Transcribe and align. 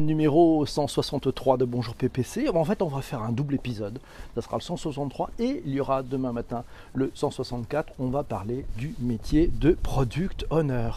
Numéro 0.00 0.66
163 0.66 1.56
de 1.56 1.64
Bonjour 1.64 1.94
PPC. 1.94 2.48
En 2.48 2.64
fait, 2.64 2.82
on 2.82 2.88
va 2.88 3.00
faire 3.00 3.22
un 3.22 3.30
double 3.30 3.54
épisode. 3.54 4.00
Ça 4.34 4.42
sera 4.42 4.56
le 4.56 4.62
163 4.62 5.30
et 5.38 5.62
il 5.64 5.72
y 5.72 5.78
aura 5.78 6.02
demain 6.02 6.32
matin 6.32 6.64
le 6.94 7.12
164. 7.14 7.92
On 8.00 8.08
va 8.08 8.24
parler 8.24 8.66
du 8.76 8.96
métier 8.98 9.46
de 9.46 9.70
Product 9.70 10.46
Owner. 10.50 10.90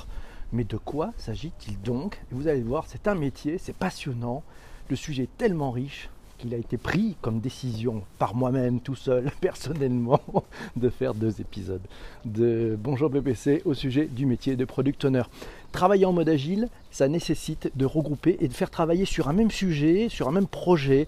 Mais 0.52 0.64
de 0.64 0.78
quoi 0.78 1.14
s'agit-il 1.16 1.80
donc? 1.82 2.20
Vous 2.32 2.48
allez 2.48 2.64
voir, 2.64 2.86
c'est 2.88 3.08
un 3.08 3.14
métier, 3.14 3.60
c'est 3.60 3.76
passionnant. 3.76 4.42
Le 4.90 4.96
sujet 4.96 5.24
est 5.24 5.38
tellement 5.38 5.70
riche 5.70 6.10
qu'il 6.38 6.54
a 6.54 6.58
été 6.58 6.78
pris 6.78 7.16
comme 7.22 7.40
décision 7.40 8.04
par 8.20 8.36
moi-même 8.36 8.80
tout 8.80 8.96
seul, 8.96 9.32
personnellement, 9.42 10.22
de 10.76 10.90
faire 10.90 11.14
deux 11.14 11.42
épisodes 11.42 11.86
de 12.26 12.78
Bonjour 12.80 13.12
PPC 13.12 13.62
au 13.66 13.74
sujet 13.74 14.06
du 14.06 14.26
métier 14.26 14.56
de 14.56 14.66
product 14.66 15.06
owner. 15.06 15.24
Travailler 15.78 16.06
en 16.06 16.12
mode 16.12 16.28
agile, 16.28 16.70
ça 16.90 17.08
nécessite 17.08 17.70
de 17.76 17.86
regrouper 17.86 18.36
et 18.40 18.48
de 18.48 18.54
faire 18.54 18.72
travailler 18.72 19.06
sur 19.06 19.30
un 19.30 19.34
même 19.34 19.52
sujet, 19.52 20.08
sur 20.10 20.28
un 20.28 20.32
même 20.32 20.48
projet, 20.48 21.08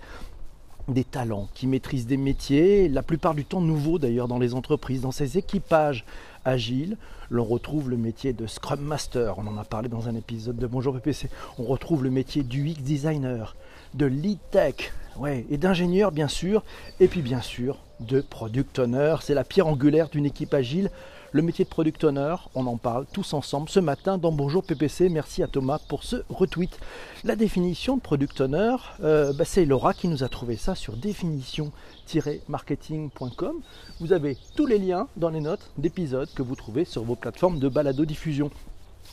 des 0.88 1.04
talents 1.04 1.50
qui 1.56 1.66
maîtrisent 1.66 2.06
des 2.06 2.18
métiers, 2.18 2.88
la 2.88 3.02
plupart 3.02 3.34
du 3.34 3.46
temps 3.46 3.62
nouveaux 3.62 3.98
d'ailleurs 3.98 4.28
dans 4.28 4.38
les 4.38 4.54
entreprises, 4.54 5.02
dans 5.02 5.12
ces 5.12 5.40
équipages 5.40 6.06
agiles. 6.46 6.98
L'on 7.32 7.46
retrouve 7.46 7.90
le 7.90 7.98
métier 7.98 8.32
de 8.32 8.46
Scrum 8.46 8.80
Master, 8.80 9.40
on 9.40 9.48
en 9.48 9.58
a 9.58 9.64
parlé 9.64 9.90
dans 9.90 10.08
un 10.08 10.14
épisode 10.14 10.58
de 10.58 10.68
Bonjour 10.68 10.94
PPC. 10.94 11.32
On 11.58 11.64
retrouve 11.64 12.04
le 12.04 12.12
métier 12.12 12.44
du 12.44 12.70
UX 12.70 12.84
Designer, 12.84 13.56
de 13.96 14.06
Lead 14.06 14.38
Tech, 14.52 14.94
ouais, 15.18 15.48
et 15.50 15.58
d'ingénieur 15.58 16.12
bien 16.12 16.28
sûr, 16.28 16.64
et 17.00 17.08
puis 17.08 17.24
bien 17.24 17.42
sûr 17.42 17.80
de 18.02 18.22
Product 18.22 18.78
Owner. 18.78 19.16
C'est 19.22 19.34
la 19.34 19.44
pierre 19.44 19.66
angulaire 19.66 20.10
d'une 20.10 20.28
équipe 20.28 20.54
agile. 20.54 20.92
Le 21.32 21.44
métier 21.44 21.64
de 21.64 21.70
Product 21.70 22.04
Owner, 22.06 22.38
on 22.56 22.66
en 22.66 22.78
parle 22.78 23.06
tous 23.14 23.36
ensemble 23.36 23.70
ce 23.70 23.80
matin 23.80 24.18
dans 24.18 24.32
Bonjour 24.32 24.64
PPC. 24.64 25.10
Merci 25.10 25.44
à 25.44 25.48
Thomas 25.48 25.78
pour 25.88 26.04
ce 26.04 26.24
retweet. 26.28 26.80
La 27.24 27.36
définition 27.36 27.98
de 27.98 28.02
Product 28.02 28.42
Owner, 28.42 28.78
euh, 29.04 29.32
bah, 29.34 29.46
c'est 29.46 29.66
Laura 29.66 29.94
qui 29.94 30.08
nous 30.08 30.24
a 30.24 30.28
trouvé 30.28 30.58
ça 30.58 30.74
sur 30.74 30.98
définition-marketing.com. 30.98 33.62
Vous 34.00 34.12
avez 34.12 34.40
tous 34.56 34.66
les 34.66 34.80
liens 34.80 35.08
dans 35.18 35.30
les 35.30 35.42
notes 35.42 35.70
d'épisodes 35.78 36.30
que 36.34 36.42
vous 36.42 36.56
trouvez 36.56 36.84
sur 36.84 37.04
vos 37.04 37.14
plateformes 37.14 37.60
de 37.60 37.70
balado-diffusion. 37.70 38.50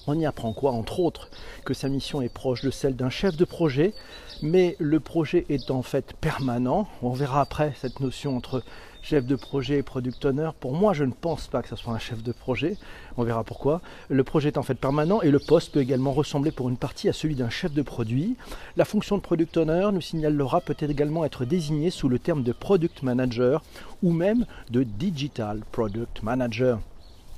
On 0.07 0.19
y 0.19 0.25
apprend 0.25 0.55
quoi 0.55 0.73
Entre 0.73 1.01
autres, 1.01 1.29
que 1.67 1.75
sa 1.75 1.91
mission 1.91 2.23
est 2.23 2.33
proche 2.33 2.63
de 2.63 2.71
celle 2.71 2.97
d'un 2.97 3.11
chef 3.11 3.37
de 3.37 3.45
projet, 3.45 3.93
mais 4.41 4.75
le 4.79 5.01
projet 5.01 5.45
est 5.51 5.71
en 5.71 5.83
fait 5.83 6.15
permanent. 6.15 6.89
On 7.03 7.11
verra 7.11 7.43
après 7.43 7.75
cette 7.77 8.01
notion 8.01 8.39
entre 8.39 8.63
chef 9.09 9.25
de 9.25 9.37
projet 9.37 9.79
et 9.79 9.83
product 9.85 10.25
owner. 10.25 10.51
Pour 10.59 10.73
moi, 10.73 10.93
je 10.93 11.05
ne 11.05 11.13
pense 11.13 11.47
pas 11.47 11.63
que 11.63 11.69
ce 11.69 11.77
soit 11.77 11.93
un 11.93 11.99
chef 11.99 12.25
de 12.25 12.33
projet. 12.33 12.77
On 13.17 13.23
verra 13.23 13.45
pourquoi. 13.45 13.81
Le 14.09 14.25
projet 14.25 14.49
est 14.49 14.59
en 14.59 14.65
fait 14.65 14.75
permanent 14.75 15.23
et 15.23 15.31
le 15.31 15.39
poste 15.39 15.73
peut 15.73 15.81
également 15.81 16.13
ressembler 16.13 16.51
pour 16.51 16.69
une 16.69 16.77
partie 16.77 17.09
à 17.09 17.13
celui 17.13 17.37
d'un 17.37 17.49
chef 17.49 17.73
de 17.73 17.83
produit. 17.83 18.35
La 18.77 18.85
fonction 18.85 19.17
de 19.17 19.23
product 19.23 19.59
owner, 19.59 19.91
nous 19.93 20.01
signale 20.01 20.35
Laura, 20.35 20.61
peut 20.61 20.75
également 20.81 21.25
être 21.25 21.45
désignée 21.45 21.91
sous 21.91 22.09
le 22.09 22.19
terme 22.19 22.43
de 22.43 22.51
product 22.51 23.05
manager 23.05 23.63
ou 24.03 24.11
même 24.11 24.45
de 24.71 24.83
digital 24.83 25.61
product 25.71 26.25
manager. 26.25 26.81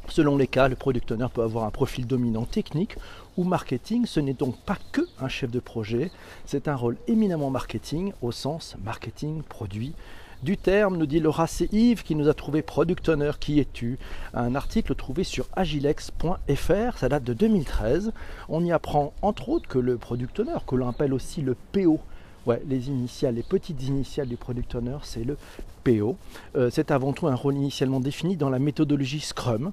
Selon 0.09 0.39
les 0.39 0.47
cas, 0.47 0.69
le 0.69 0.77
product 0.77 1.13
owner 1.13 1.27
peut 1.35 1.43
avoir 1.43 1.65
un 1.65 1.71
profil 1.71 2.07
dominant 2.07 2.47
technique 2.47 2.97
ou 3.37 3.45
marketing. 3.45 4.07
Ce 4.07 4.21
n'est 4.21 4.33
donc 4.33 4.57
pas 4.61 4.79
que 4.91 5.03
un 5.21 5.29
chef 5.29 5.51
de 5.51 5.61
projet, 5.61 6.11
c'est 6.47 6.67
un 6.67 6.77
rôle 6.77 6.97
éminemment 7.09 7.51
marketing 7.51 8.15
au 8.23 8.33
sens 8.33 8.75
marketing 8.83 9.43
produit 9.43 9.93
du 10.43 10.57
terme, 10.57 10.97
nous 10.97 11.07
dit 11.07 11.21
Laura 11.21 11.47
C. 11.47 11.69
Yves 11.73 12.03
qui 12.03 12.15
nous 12.15 12.29
a 12.29 12.35
trouvé 12.35 12.63
Product 12.63 13.09
Owner, 13.09 13.33
qui 13.41 13.59
es-tu? 13.61 13.99
Un 14.35 14.55
article 14.55 14.95
trouvé 14.95 15.25
sur 15.25 15.49
agilex.fr, 15.57 16.97
ça 16.97 17.09
date 17.09 17.25
de 17.25 17.35
2013. 17.35 18.13
On 18.49 18.65
y 18.65 18.73
apprend 18.73 19.13
entre 19.23 19.49
autres 19.49 19.69
que 19.69 19.79
le 19.79 19.97
Product 19.97 20.41
Owner, 20.41 20.59
que 20.67 20.77
l'on 20.77 20.89
appelle 20.89 21.13
aussi 21.13 21.43
le 21.43 21.57
PO, 21.73 22.01
Ouais, 22.47 22.63
les 22.67 22.89
initiales, 22.89 23.35
les 23.35 23.43
petites 23.43 23.83
initiales 23.83 24.27
du 24.27 24.39
product 24.39 24.75
owner, 24.77 24.97
c'est 25.03 25.25
le 25.25 25.37
PO. 25.85 26.17
Euh, 26.57 26.71
c'est 26.73 26.91
avant 26.91 27.13
tout 27.13 27.27
un 27.27 27.35
rôle 27.35 27.57
initialement 27.57 28.01
défini 28.01 28.37
dans 28.37 28.49
la 28.49 28.59
méthodologie 28.59 29.21
Scrum, 29.21 29.73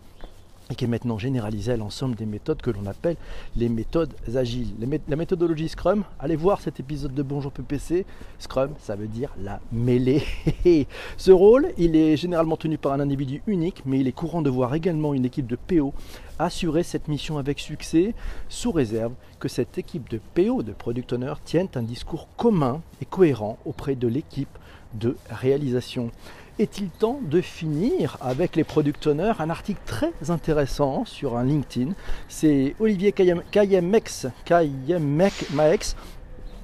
et 0.69 0.75
qui 0.75 0.85
est 0.85 0.87
maintenant 0.87 1.17
généralisé 1.17 1.73
à 1.73 1.77
l'ensemble 1.77 2.15
des 2.15 2.25
méthodes 2.25 2.61
que 2.61 2.71
l'on 2.71 2.85
appelle 2.85 3.17
les 3.55 3.69
méthodes 3.69 4.13
agiles. 4.35 4.73
la 5.07 5.15
méthodologie 5.15 5.69
Scrum, 5.69 6.03
allez 6.19 6.35
voir 6.35 6.61
cet 6.61 6.79
épisode 6.79 7.13
de 7.13 7.23
Bonjour 7.23 7.51
PPC. 7.51 8.05
Scrum, 8.39 8.71
ça 8.79 8.95
veut 8.95 9.07
dire 9.07 9.31
la 9.41 9.59
mêlée. 9.71 10.23
Ce 11.17 11.31
rôle, 11.31 11.71
il 11.77 11.95
est 11.95 12.17
généralement 12.17 12.57
tenu 12.57 12.77
par 12.77 12.93
un 12.93 12.99
individu 12.99 13.41
unique, 13.47 13.83
mais 13.85 13.99
il 13.99 14.07
est 14.07 14.11
courant 14.11 14.41
de 14.41 14.49
voir 14.49 14.73
également 14.73 15.13
une 15.13 15.25
équipe 15.25 15.47
de 15.47 15.55
PO 15.55 15.93
assurer 16.39 16.83
cette 16.83 17.07
mission 17.07 17.37
avec 17.37 17.59
succès, 17.59 18.13
sous 18.49 18.71
réserve 18.71 19.13
que 19.39 19.47
cette 19.47 19.77
équipe 19.77 20.09
de 20.09 20.19
PO, 20.33 20.63
de 20.63 20.73
Product 20.73 21.13
Owner, 21.13 21.33
tienne 21.43 21.67
un 21.75 21.83
discours 21.83 22.27
commun 22.37 22.81
et 23.01 23.05
cohérent 23.05 23.57
auprès 23.65 23.95
de 23.95 24.07
l'équipe 24.07 24.49
de 24.93 25.15
réalisation. 25.29 26.11
Est-il 26.57 26.87
temps 26.87 27.19
de 27.21 27.41
finir 27.41 28.15
avec 28.21 28.55
les 28.55 28.63
product 28.63 29.07
owners? 29.07 29.33
Un 29.39 29.49
article 29.49 29.81
très 29.85 30.13
intéressant 30.29 31.03
sur 31.03 31.35
un 31.35 31.43
LinkedIn. 31.43 31.91
C'est 32.29 32.75
Olivier 32.79 33.11
Kayemex, 33.11 34.27
Kayemex, 34.45 35.95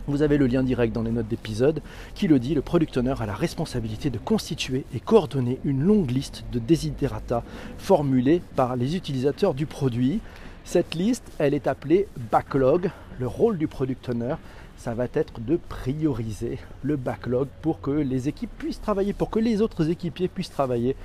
vous 0.07 0.21
avez 0.21 0.37
le 0.37 0.47
lien 0.47 0.63
direct 0.63 0.93
dans 0.93 1.01
les 1.01 1.11
notes 1.11 1.27
d'épisode 1.27 1.81
qui 2.15 2.29
le 2.29 2.39
dit, 2.39 2.55
le 2.55 2.61
product 2.61 2.95
owner 2.95 3.15
a 3.19 3.25
la 3.25 3.33
responsabilité 3.33 4.09
de 4.09 4.17
constituer 4.17 4.85
et 4.95 5.01
coordonner 5.01 5.59
une 5.65 5.83
longue 5.83 6.09
liste 6.09 6.45
de 6.53 6.59
desiderata 6.59 7.43
formulés 7.77 8.41
par 8.55 8.77
les 8.77 8.95
utilisateurs 8.95 9.53
du 9.53 9.65
produit. 9.65 10.21
Cette 10.63 10.95
liste, 10.95 11.29
elle 11.37 11.53
est 11.53 11.67
appelée 11.67 12.07
backlog. 12.31 12.91
Le 13.19 13.27
rôle 13.27 13.57
du 13.57 13.67
product 13.67 14.07
owner, 14.07 14.35
ça 14.81 14.95
va 14.95 15.05
être 15.13 15.39
de 15.39 15.57
prioriser 15.57 16.57
le 16.81 16.95
backlog 16.95 17.47
pour 17.61 17.81
que 17.81 17.91
les 17.91 18.27
équipes 18.27 18.49
puissent 18.57 18.81
travailler, 18.81 19.13
pour 19.13 19.29
que 19.29 19.37
les 19.37 19.61
autres 19.61 19.91
équipiers 19.91 20.27
puissent 20.27 20.49
travailler 20.49 20.95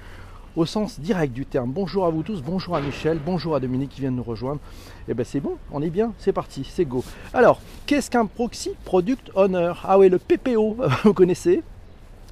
au 0.56 0.64
sens 0.64 0.98
direct 0.98 1.34
du 1.34 1.44
terme. 1.44 1.72
Bonjour 1.72 2.06
à 2.06 2.10
vous 2.10 2.22
tous, 2.22 2.40
bonjour 2.40 2.74
à 2.74 2.80
Michel, 2.80 3.18
bonjour 3.22 3.54
à 3.54 3.60
Dominique 3.60 3.90
qui 3.90 4.00
vient 4.00 4.10
de 4.10 4.16
nous 4.16 4.22
rejoindre. 4.22 4.60
Et 5.06 5.10
eh 5.10 5.14
bien 5.14 5.24
c'est 5.24 5.40
bon, 5.40 5.58
on 5.70 5.82
est 5.82 5.90
bien, 5.90 6.14
c'est 6.16 6.32
parti, 6.32 6.66
c'est 6.66 6.86
go. 6.86 7.04
Alors, 7.34 7.60
qu'est-ce 7.84 8.10
qu'un 8.10 8.24
proxy 8.24 8.70
product 8.86 9.30
owner? 9.34 9.74
Ah 9.84 9.98
oui, 9.98 10.08
le 10.08 10.18
PPO, 10.18 10.78
vous 11.04 11.12
connaissez? 11.12 11.62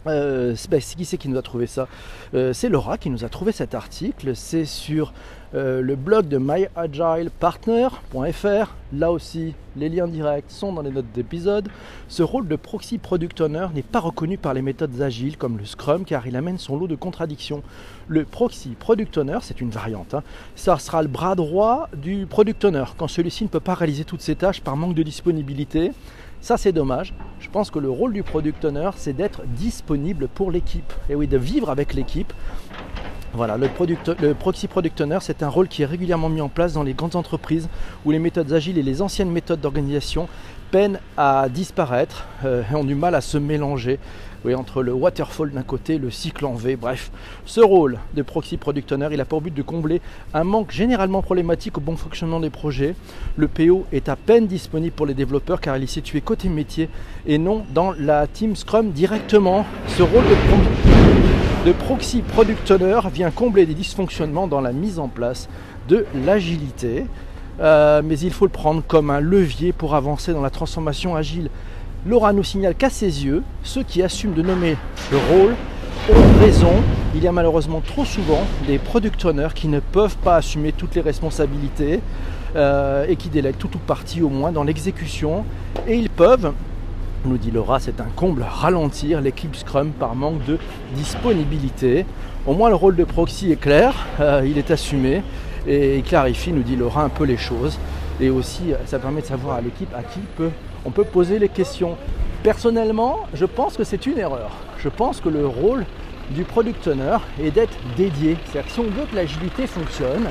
Euh, 0.07 0.55
ben, 0.71 0.81
qui 0.81 1.05
c'est 1.05 1.19
qui 1.19 1.29
nous 1.29 1.39
a 1.39 1.43
trouvé 1.43 1.67
ça? 1.67 1.89
Euh, 2.35 2.53
C'est 2.55 2.69
Laura 2.71 2.99
qui 2.99 3.11
nous 3.11 3.25
a 3.25 3.29
trouvé 3.29 3.53
cet 3.53 3.75
article. 3.75 4.35
C'est 4.35 4.65
sur 4.65 5.13
euh, 5.55 5.81
le 5.81 5.95
blog 5.95 6.27
de 6.29 6.39
myagilepartner.fr. 6.39 8.75
Là 8.93 9.13
aussi, 9.13 9.55
les 9.77 9.89
liens 9.89 10.09
directs 10.09 10.51
sont 10.51 10.73
dans 10.73 10.83
les 10.83 10.91
notes 10.91 11.13
d'épisode. 11.15 11.69
Ce 12.09 12.25
rôle 12.25 12.49
de 12.49 12.57
proxy 12.57 12.99
product 12.99 13.41
owner 13.41 13.69
n'est 13.75 13.83
pas 13.83 14.01
reconnu 14.01 14.37
par 14.37 14.55
les 14.55 14.63
méthodes 14.63 15.01
agiles 15.01 15.37
comme 15.37 15.59
le 15.59 15.65
Scrum 15.65 16.05
car 16.05 16.27
il 16.27 16.35
amène 16.37 16.59
son 16.59 16.77
lot 16.77 16.89
de 16.89 16.97
contradictions. 16.97 17.63
Le 18.09 18.25
proxy 18.25 18.71
product 18.71 19.17
owner, 19.17 19.39
c'est 19.43 19.61
une 19.61 19.71
variante. 19.71 20.15
Hein. 20.15 20.25
Ça 20.57 20.79
sera 20.79 21.03
le 21.03 21.09
bras 21.09 21.37
droit 21.37 21.89
du 21.97 22.27
product 22.27 22.65
owner 22.65 22.85
quand 22.97 23.09
celui-ci 23.09 23.45
ne 23.45 23.49
peut 23.49 23.61
pas 23.61 23.75
réaliser 23.75 24.05
toutes 24.05 24.23
ses 24.23 24.35
tâches 24.35 24.61
par 24.61 24.77
manque 24.77 24.95
de 24.95 25.03
disponibilité. 25.03 25.93
Ça, 26.41 26.59
c'est 26.59 26.73
dommage. 26.73 27.15
Je 27.41 27.49
pense 27.49 27.71
que 27.71 27.79
le 27.79 27.89
rôle 27.89 28.13
du 28.13 28.23
product 28.23 28.65
owner, 28.65 28.91
c'est 28.97 29.15
d'être 29.15 29.43
disponible 29.47 30.29
pour 30.29 30.51
l'équipe. 30.51 30.93
Et 31.09 31.15
oui, 31.15 31.27
de 31.27 31.39
vivre 31.39 31.71
avec 31.71 31.95
l'équipe. 31.95 32.33
Voilà, 33.37 33.57
le, 33.57 33.69
proxy 34.35 34.69
product 34.69 35.01
owner, 35.01 35.19
c'est 35.21 35.43
un 35.43 35.49
rôle 35.49 35.67
qui 35.67 35.83
est 35.83 35.87
régulièrement 35.87 36.29
mis 36.29 36.41
en 36.41 36.49
place 36.49 36.73
dans 36.75 36.85
les 36.85 36.95
grandes 36.95 37.17
entreprises 37.17 37.69
où 38.05 38.13
les 38.13 38.21
méthodes 38.21 38.53
agiles 38.53 38.79
et 38.79 38.83
les 38.83 39.03
anciennes 39.03 39.31
méthodes 39.31 39.61
d'organisation 39.61 40.29
peinent 40.71 41.01
à 41.17 41.49
disparaître 41.49 42.27
euh, 42.45 42.63
et 42.71 42.75
ont 42.77 42.85
du 42.85 42.95
mal 42.95 43.15
à 43.17 43.21
se 43.21 43.37
mélanger 43.37 43.99
entre 44.53 44.83
le 44.83 44.93
waterfall 44.93 45.51
d'un 45.53 45.63
côté, 45.63 45.97
le 45.97 46.11
cycle 46.11 46.45
en 46.45 46.53
V, 46.53 46.77
bref. 46.77 47.11
Ce 47.47 47.61
rôle 47.61 47.99
de 48.15 48.21
proxy 48.21 48.59
product 48.59 48.93
owner, 48.93 49.09
il 49.13 49.21
a 49.21 49.25
pour 49.25 49.41
but 49.41 49.55
de 49.55 49.63
combler 49.63 50.03
un 50.35 50.45
manque 50.45 50.71
généralement 50.71 51.23
problématique 51.23 51.79
au 51.79 51.81
bon 51.81 51.97
fonctionnement 51.97 52.41
des 52.41 52.51
projets. 52.51 52.95
Le 53.37 53.49
PO 53.49 53.87
est 53.93 54.11
à 54.11 54.17
peine 54.17 54.47
disponible 54.47 54.95
pour 54.95 55.07
les 55.07 55.15
développeurs 55.15 55.63
car 55.63 55.79
il 55.79 55.85
est 55.85 55.87
situé 55.87 56.21
côté 56.21 56.51
métier 56.51 56.91
et 57.27 57.39
non 57.39 57.65
dans 57.73 57.93
la 57.99 58.27
team 58.27 58.55
Scrum 58.55 58.91
directement. 58.91 59.65
Ce 59.89 60.03
rôle 60.03 60.25
de, 60.25 60.35
de 61.65 61.73
proxy 61.73 62.21
product 62.21 62.71
owner 62.71 63.01
vient 63.11 63.31
combler 63.31 63.65
des 63.65 63.73
dysfonctionnements 63.73 64.47
dans 64.47 64.61
la 64.61 64.73
mise 64.73 64.99
en 64.99 65.09
place 65.09 65.49
de 65.89 66.05
l'agilité. 66.27 67.07
Euh, 67.61 68.03
mais 68.05 68.19
il 68.19 68.33
faut 68.33 68.45
le 68.45 68.51
prendre 68.51 68.83
comme 68.87 69.09
un 69.09 69.21
levier 69.21 69.73
pour 69.73 69.95
avancer 69.95 70.35
dans 70.35 70.43
la 70.43 70.51
transformation 70.51 71.17
agile. 71.17 71.49
Laura 72.07 72.35
nous 72.35 72.45
signale 72.45 72.75
qu'à 72.75 72.91
ses 72.91 73.25
yeux, 73.25 73.43
ceux 73.63 73.83
qui 73.83 74.03
assument 74.03 74.35
de 74.35 74.43
nommer 74.43 74.77
le 75.11 75.17
rôle 75.17 75.55
ont 76.11 76.39
raison. 76.41 76.73
Il 77.15 77.23
y 77.23 77.29
a 77.29 77.33
malheureusement 77.33 77.81
trop 77.81 78.05
souvent 78.05 78.43
des 78.67 78.77
product 78.77 79.25
owners 79.25 79.55
qui 79.55 79.69
ne 79.69 79.81
peuvent 79.81 80.19
pas 80.19 80.37
assumer 80.37 80.73
toutes 80.73 80.95
les 80.95 81.01
responsabilités 81.01 82.01
euh, 82.57 83.07
et 83.09 83.17
qui 83.17 83.31
délèguent 83.31 83.57
tout 83.57 83.75
ou 83.75 83.79
partie 83.79 84.21
au 84.21 84.29
moins 84.29 84.53
dans 84.53 84.65
l'exécution. 84.65 85.47
Et 85.87 85.97
ils 85.97 86.11
peuvent, 86.11 86.53
nous 87.25 87.39
dit 87.39 87.51
Laura, 87.51 87.81
c'est 87.81 88.01
un 88.01 88.09
comble, 88.17 88.45
ralentir 88.49 89.21
l'équipe 89.21 89.55
Scrum 89.57 89.91
par 89.91 90.15
manque 90.15 90.45
de 90.45 90.59
disponibilité. 90.95 92.07
Au 92.47 92.55
moins 92.55 92.69
le 92.69 92.75
rôle 92.75 92.97
de 92.97 93.05
proxy 93.05 93.51
est 93.53 93.61
clair, 93.61 93.95
euh, 94.21 94.43
il 94.45 94.59
est 94.59 94.71
assumé 94.71 95.23
et 95.67 95.99
il 95.99 96.03
clarifie, 96.03 96.53
nous 96.53 96.63
dit 96.63 96.77
Laura, 96.77 97.03
un 97.05 97.09
peu 97.09 97.25
les 97.25 97.37
choses. 97.37 97.79
Et 98.21 98.31
aussi, 98.31 98.73
ça 98.87 98.99
permet 98.99 99.23
de 99.23 99.27
savoir 99.27 99.57
à 99.57 99.61
l'équipe 99.61 99.93
à 99.95 100.03
qui 100.03 100.21
on 100.85 100.91
peut 100.91 101.05
poser 101.05 101.39
les 101.39 101.49
questions. 101.49 101.97
Personnellement, 102.43 103.21
je 103.33 103.45
pense 103.47 103.77
que 103.77 103.85
c'est 103.85 104.07
une 104.07 104.19
erreur. 104.19 104.51
Je 104.79 104.89
pense 104.89 105.21
que 105.21 105.29
le 105.29 105.47
rôle 105.47 105.85
du 106.31 106.45
product 106.45 106.87
owner 106.87 107.17
est 107.43 107.51
d'être 107.51 107.77
dédié. 107.97 108.37
C'est-à-dire 108.45 108.67
que 108.67 108.73
si 108.73 108.81
on 108.81 108.85
veut 108.85 109.07
que 109.11 109.17
l'agilité 109.17 109.67
fonctionne, 109.67 110.29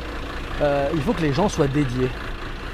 euh, 0.62 0.88
il 0.94 1.02
faut 1.02 1.14
que 1.14 1.22
les 1.22 1.34
gens 1.34 1.50
soient 1.50 1.68
dédiés. 1.68 2.10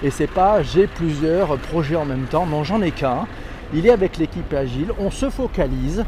Et 0.04 0.12
c'est 0.12 0.28
pas 0.28 0.62
j'ai 0.62 0.88
plusieurs 0.88 1.58
projets 1.58 1.96
en 1.96 2.06
même 2.06 2.26
temps. 2.26 2.46
Non, 2.46 2.64
j'en 2.64 2.82
ai 2.82 2.92
qu'un. 2.92 3.26
Il 3.74 3.86
est 3.86 3.92
avec 3.92 4.18
l'équipe 4.18 4.52
agile. 4.54 4.92
On 5.00 5.12
se 5.12 5.30
focalise. 5.30 6.04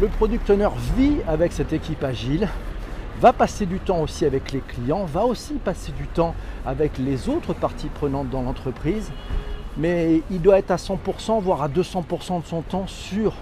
Le 0.00 0.08
product 0.08 0.48
owner 0.48 0.70
vit 0.96 1.16
avec 1.28 1.52
cette 1.52 1.72
équipe 1.72 2.02
agile 2.02 2.48
va 3.20 3.32
passer 3.32 3.66
du 3.66 3.78
temps 3.78 4.00
aussi 4.00 4.24
avec 4.24 4.50
les 4.50 4.60
clients, 4.60 5.04
va 5.04 5.24
aussi 5.24 5.54
passer 5.54 5.92
du 5.92 6.08
temps 6.08 6.34
avec 6.66 6.98
les 6.98 7.28
autres 7.28 7.52
parties 7.52 7.88
prenantes 7.88 8.30
dans 8.30 8.42
l'entreprise, 8.42 9.12
mais 9.76 10.22
il 10.28 10.40
doit 10.40 10.58
être 10.58 10.72
à 10.72 10.76
100%, 10.76 11.40
voire 11.40 11.62
à 11.62 11.68
200% 11.68 12.40
de 12.40 12.46
son 12.46 12.62
temps 12.62 12.86
sur, 12.88 13.34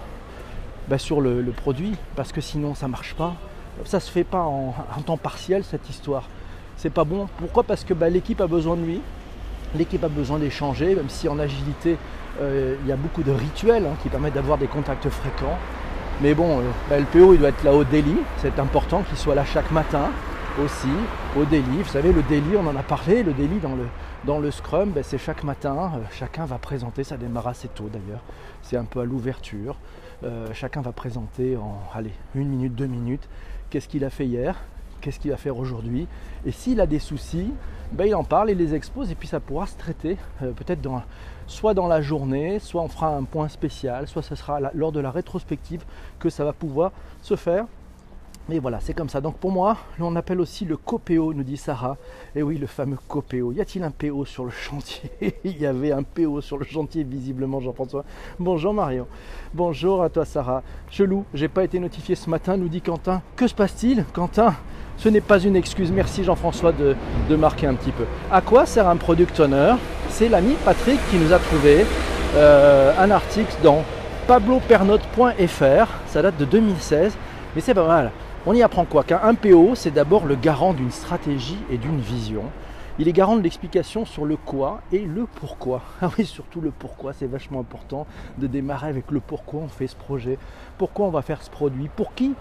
bah, 0.87 0.99
sur 0.99 1.19
le, 1.19 1.43
produit, 1.51 1.95
parce 2.15 2.31
que 2.31 2.41
sinon 2.41 2.75
ça 2.75 2.85
ne 2.85 2.91
marche 2.91 3.15
pas. 3.15 3.35
Ça 3.85 3.97
ne 3.97 4.01
se 4.01 4.11
fait 4.11 4.23
pas 4.23 4.43
en, 4.43 4.73
temps 5.03 5.17
partiel 5.17 5.63
cette 5.63 5.89
histoire. 5.89 6.29
C'est 6.77 6.91
pas 6.91 7.03
bon. 7.03 7.27
Pourquoi? 7.37 7.63
Parce 7.63 7.83
que 7.83 7.95
bah, 7.95 8.09
l'équipe 8.09 8.39
a 8.41 8.47
besoin 8.47 8.75
de 8.75 8.83
lui, 8.83 9.01
l'équipe 9.75 10.03
a 10.03 10.09
besoin 10.09 10.39
d'échanger, 10.39 10.95
même 10.95 11.09
si 11.09 11.27
en 11.29 11.39
agilité 11.39 11.97
euh, 12.39 12.75
il 12.81 12.87
y 12.87 12.91
a 12.91 12.95
beaucoup 12.95 13.23
de 13.23 13.31
rituels 13.31 13.85
hein, 13.85 13.95
qui 14.01 14.09
permettent 14.09 14.33
d'avoir 14.33 14.57
des 14.57 14.67
contacts 14.67 15.09
fréquents. 15.09 15.57
Mais 16.21 16.33
bon, 16.33 16.59
euh, 16.59 16.63
bah, 16.89 16.99
le 16.99 17.05
PO 17.05 17.33
il 17.33 17.39
doit 17.39 17.49
être 17.49 17.63
là 17.63 17.73
au 17.73 17.83
délit, 17.83 18.17
c'est 18.37 18.59
important 18.59 19.01
qu'il 19.03 19.17
soit 19.17 19.35
là 19.35 19.45
chaque 19.45 19.71
matin 19.71 20.11
aussi, 20.63 20.89
au 21.37 21.45
délit. 21.45 21.81
Vous 21.83 21.89
savez, 21.89 22.11
le 22.11 22.23
délit, 22.23 22.57
on 22.57 22.67
en 22.67 22.75
a 22.75 22.83
parlé, 22.83 23.23
le 23.23 23.33
délit 23.33 23.59
dans 23.59 23.75
le, 23.75 23.85
dans 24.25 24.39
le 24.39 24.51
Scrum, 24.51 24.91
ben, 24.91 25.03
c'est 25.03 25.17
chaque 25.17 25.43
matin, 25.43 25.93
euh, 25.95 25.99
chacun 26.11 26.45
va 26.45 26.57
présenter, 26.57 27.03
ça 27.03 27.17
démarre 27.17 27.47
assez 27.47 27.69
tôt 27.69 27.89
d'ailleurs, 27.91 28.21
c'est 28.61 28.77
un 28.77 28.85
peu 28.85 28.99
à 29.01 29.05
l'ouverture. 29.05 29.77
Chacun 30.53 30.81
va 30.81 30.91
présenter 30.91 31.57
en 31.57 31.81
allez, 31.95 32.13
une 32.35 32.47
minute, 32.47 32.75
deux 32.75 32.85
minutes, 32.85 33.27
qu'est-ce 33.71 33.87
qu'il 33.87 34.05
a 34.05 34.11
fait 34.11 34.27
hier, 34.27 34.55
qu'est-ce 35.01 35.19
qu'il 35.19 35.31
va 35.31 35.37
faire 35.37 35.57
aujourd'hui. 35.57 36.07
Et 36.45 36.51
s'il 36.51 36.79
a 36.79 36.85
des 36.85 36.99
soucis, 36.99 37.51
ben, 37.91 38.05
il 38.05 38.15
en 38.15 38.23
parle, 38.23 38.51
il 38.51 38.57
les 38.57 38.73
expose 38.73 39.11
et 39.11 39.15
puis 39.15 39.27
ça 39.27 39.39
pourra 39.39 39.67
se 39.67 39.77
traiter 39.77 40.17
peut-être 40.39 40.81
dans, 40.81 41.01
soit 41.47 41.73
dans 41.73 41.87
la 41.87 42.01
journée, 42.01 42.59
soit 42.59 42.81
on 42.81 42.87
fera 42.87 43.15
un 43.15 43.23
point 43.23 43.49
spécial, 43.49 44.07
soit 44.07 44.21
ce 44.21 44.35
sera 44.35 44.59
lors 44.73 44.91
de 44.93 45.01
la 45.01 45.11
rétrospective 45.11 45.83
que 46.19 46.29
ça 46.29 46.45
va 46.45 46.53
pouvoir 46.53 46.91
se 47.21 47.35
faire. 47.35 47.65
Mais 48.49 48.59
voilà, 48.59 48.79
c'est 48.81 48.93
comme 48.93 49.09
ça. 49.09 49.21
Donc 49.21 49.37
pour 49.37 49.51
moi, 49.51 49.77
on 49.99 50.15
appelle 50.15 50.41
aussi 50.41 50.65
le 50.65 50.75
copéo, 50.75 51.33
nous 51.33 51.43
dit 51.43 51.57
Sarah. 51.57 51.97
Et 52.35 52.43
oui, 52.43 52.57
le 52.57 52.67
fameux 52.67 52.97
copéo. 53.07 53.51
Y 53.51 53.61
a-t-il 53.61 53.83
un 53.83 53.91
PO 53.91 54.25
sur 54.25 54.45
le 54.45 54.51
chantier 54.51 55.11
Il 55.43 55.57
y 55.57 55.65
avait 55.65 55.91
un 55.91 56.03
PO 56.03 56.41
sur 56.41 56.57
le 56.57 56.65
chantier, 56.65 57.03
visiblement, 57.03 57.59
Jean-François. 57.59 58.03
Bonjour 58.39 58.73
Marion. 58.73 59.07
Bonjour 59.53 60.01
à 60.03 60.09
toi 60.09 60.25
Sarah. 60.25 60.63
Chelou, 60.89 61.25
j'ai 61.33 61.47
pas 61.47 61.63
été 61.63 61.79
notifié 61.79 62.15
ce 62.15 62.29
matin, 62.29 62.57
nous 62.57 62.67
dit 62.67 62.81
Quentin. 62.81 63.21
Que 63.35 63.47
se 63.47 63.53
passe-t-il 63.53 64.05
Quentin, 64.13 64.55
ce 64.97 65.09
n'est 65.09 65.21
pas 65.21 65.39
une 65.39 65.55
excuse. 65.55 65.91
Merci 65.91 66.23
Jean-François 66.23 66.71
de, 66.73 66.95
marquer 67.35 67.67
un 67.67 67.75
petit 67.75 67.91
peu. 67.91 68.05
À 68.31 68.41
quoi 68.41 68.65
sert 68.65 68.87
un 68.87 68.97
product 68.97 69.39
owner? 69.39 69.75
C'est 70.09 70.29
l'ami 70.29 70.55
Patrick 70.65 70.99
qui 71.09 71.17
nous 71.17 71.31
a 71.31 71.39
trouvé 71.39 71.85
euh, 72.35 72.93
un 72.99 73.11
article 73.11 73.53
dans 73.63 73.83
pablopernote.fr. 74.27 75.87
Ça 76.07 76.21
date 76.21 76.37
de 76.37 76.45
2016, 76.45 77.17
mais 77.55 77.61
c'est 77.61 77.73
pas 77.73 77.87
mal. 77.87 78.11
On 78.47 78.55
y 78.55 78.63
apprend 78.63 78.85
quoi 78.85 79.03
Qu'un 79.03 79.35
PO, 79.35 79.75
c'est 79.75 79.91
d'abord 79.91 80.25
le 80.25 80.33
garant 80.33 80.73
d'une 80.73 80.89
stratégie 80.89 81.59
et 81.69 81.77
d'une 81.77 81.99
vision. 81.99 82.41
Il 82.97 83.07
est 83.07 83.13
garant 83.13 83.35
de 83.35 83.43
l'explication 83.43 84.03
sur 84.03 84.25
le 84.25 84.35
quoi 84.35 84.81
et 84.91 85.01
le 85.05 85.27
pourquoi. 85.27 85.83
Ah 86.01 86.09
oui, 86.17 86.25
surtout 86.25 86.59
le 86.59 86.71
pourquoi, 86.71 87.13
c'est 87.13 87.27
vachement 87.27 87.59
important 87.59 88.07
de 88.39 88.47
démarrer 88.47 88.87
avec 88.87 89.11
le 89.11 89.19
pourquoi 89.19 89.61
on 89.61 89.67
fait 89.67 89.85
ce 89.85 89.95
projet, 89.95 90.39
pourquoi 90.79 91.05
on 91.05 91.11
va 91.11 91.21
faire 91.21 91.43
ce 91.43 91.51
produit, 91.51 91.87
pour 91.95 92.15
qui? 92.15 92.33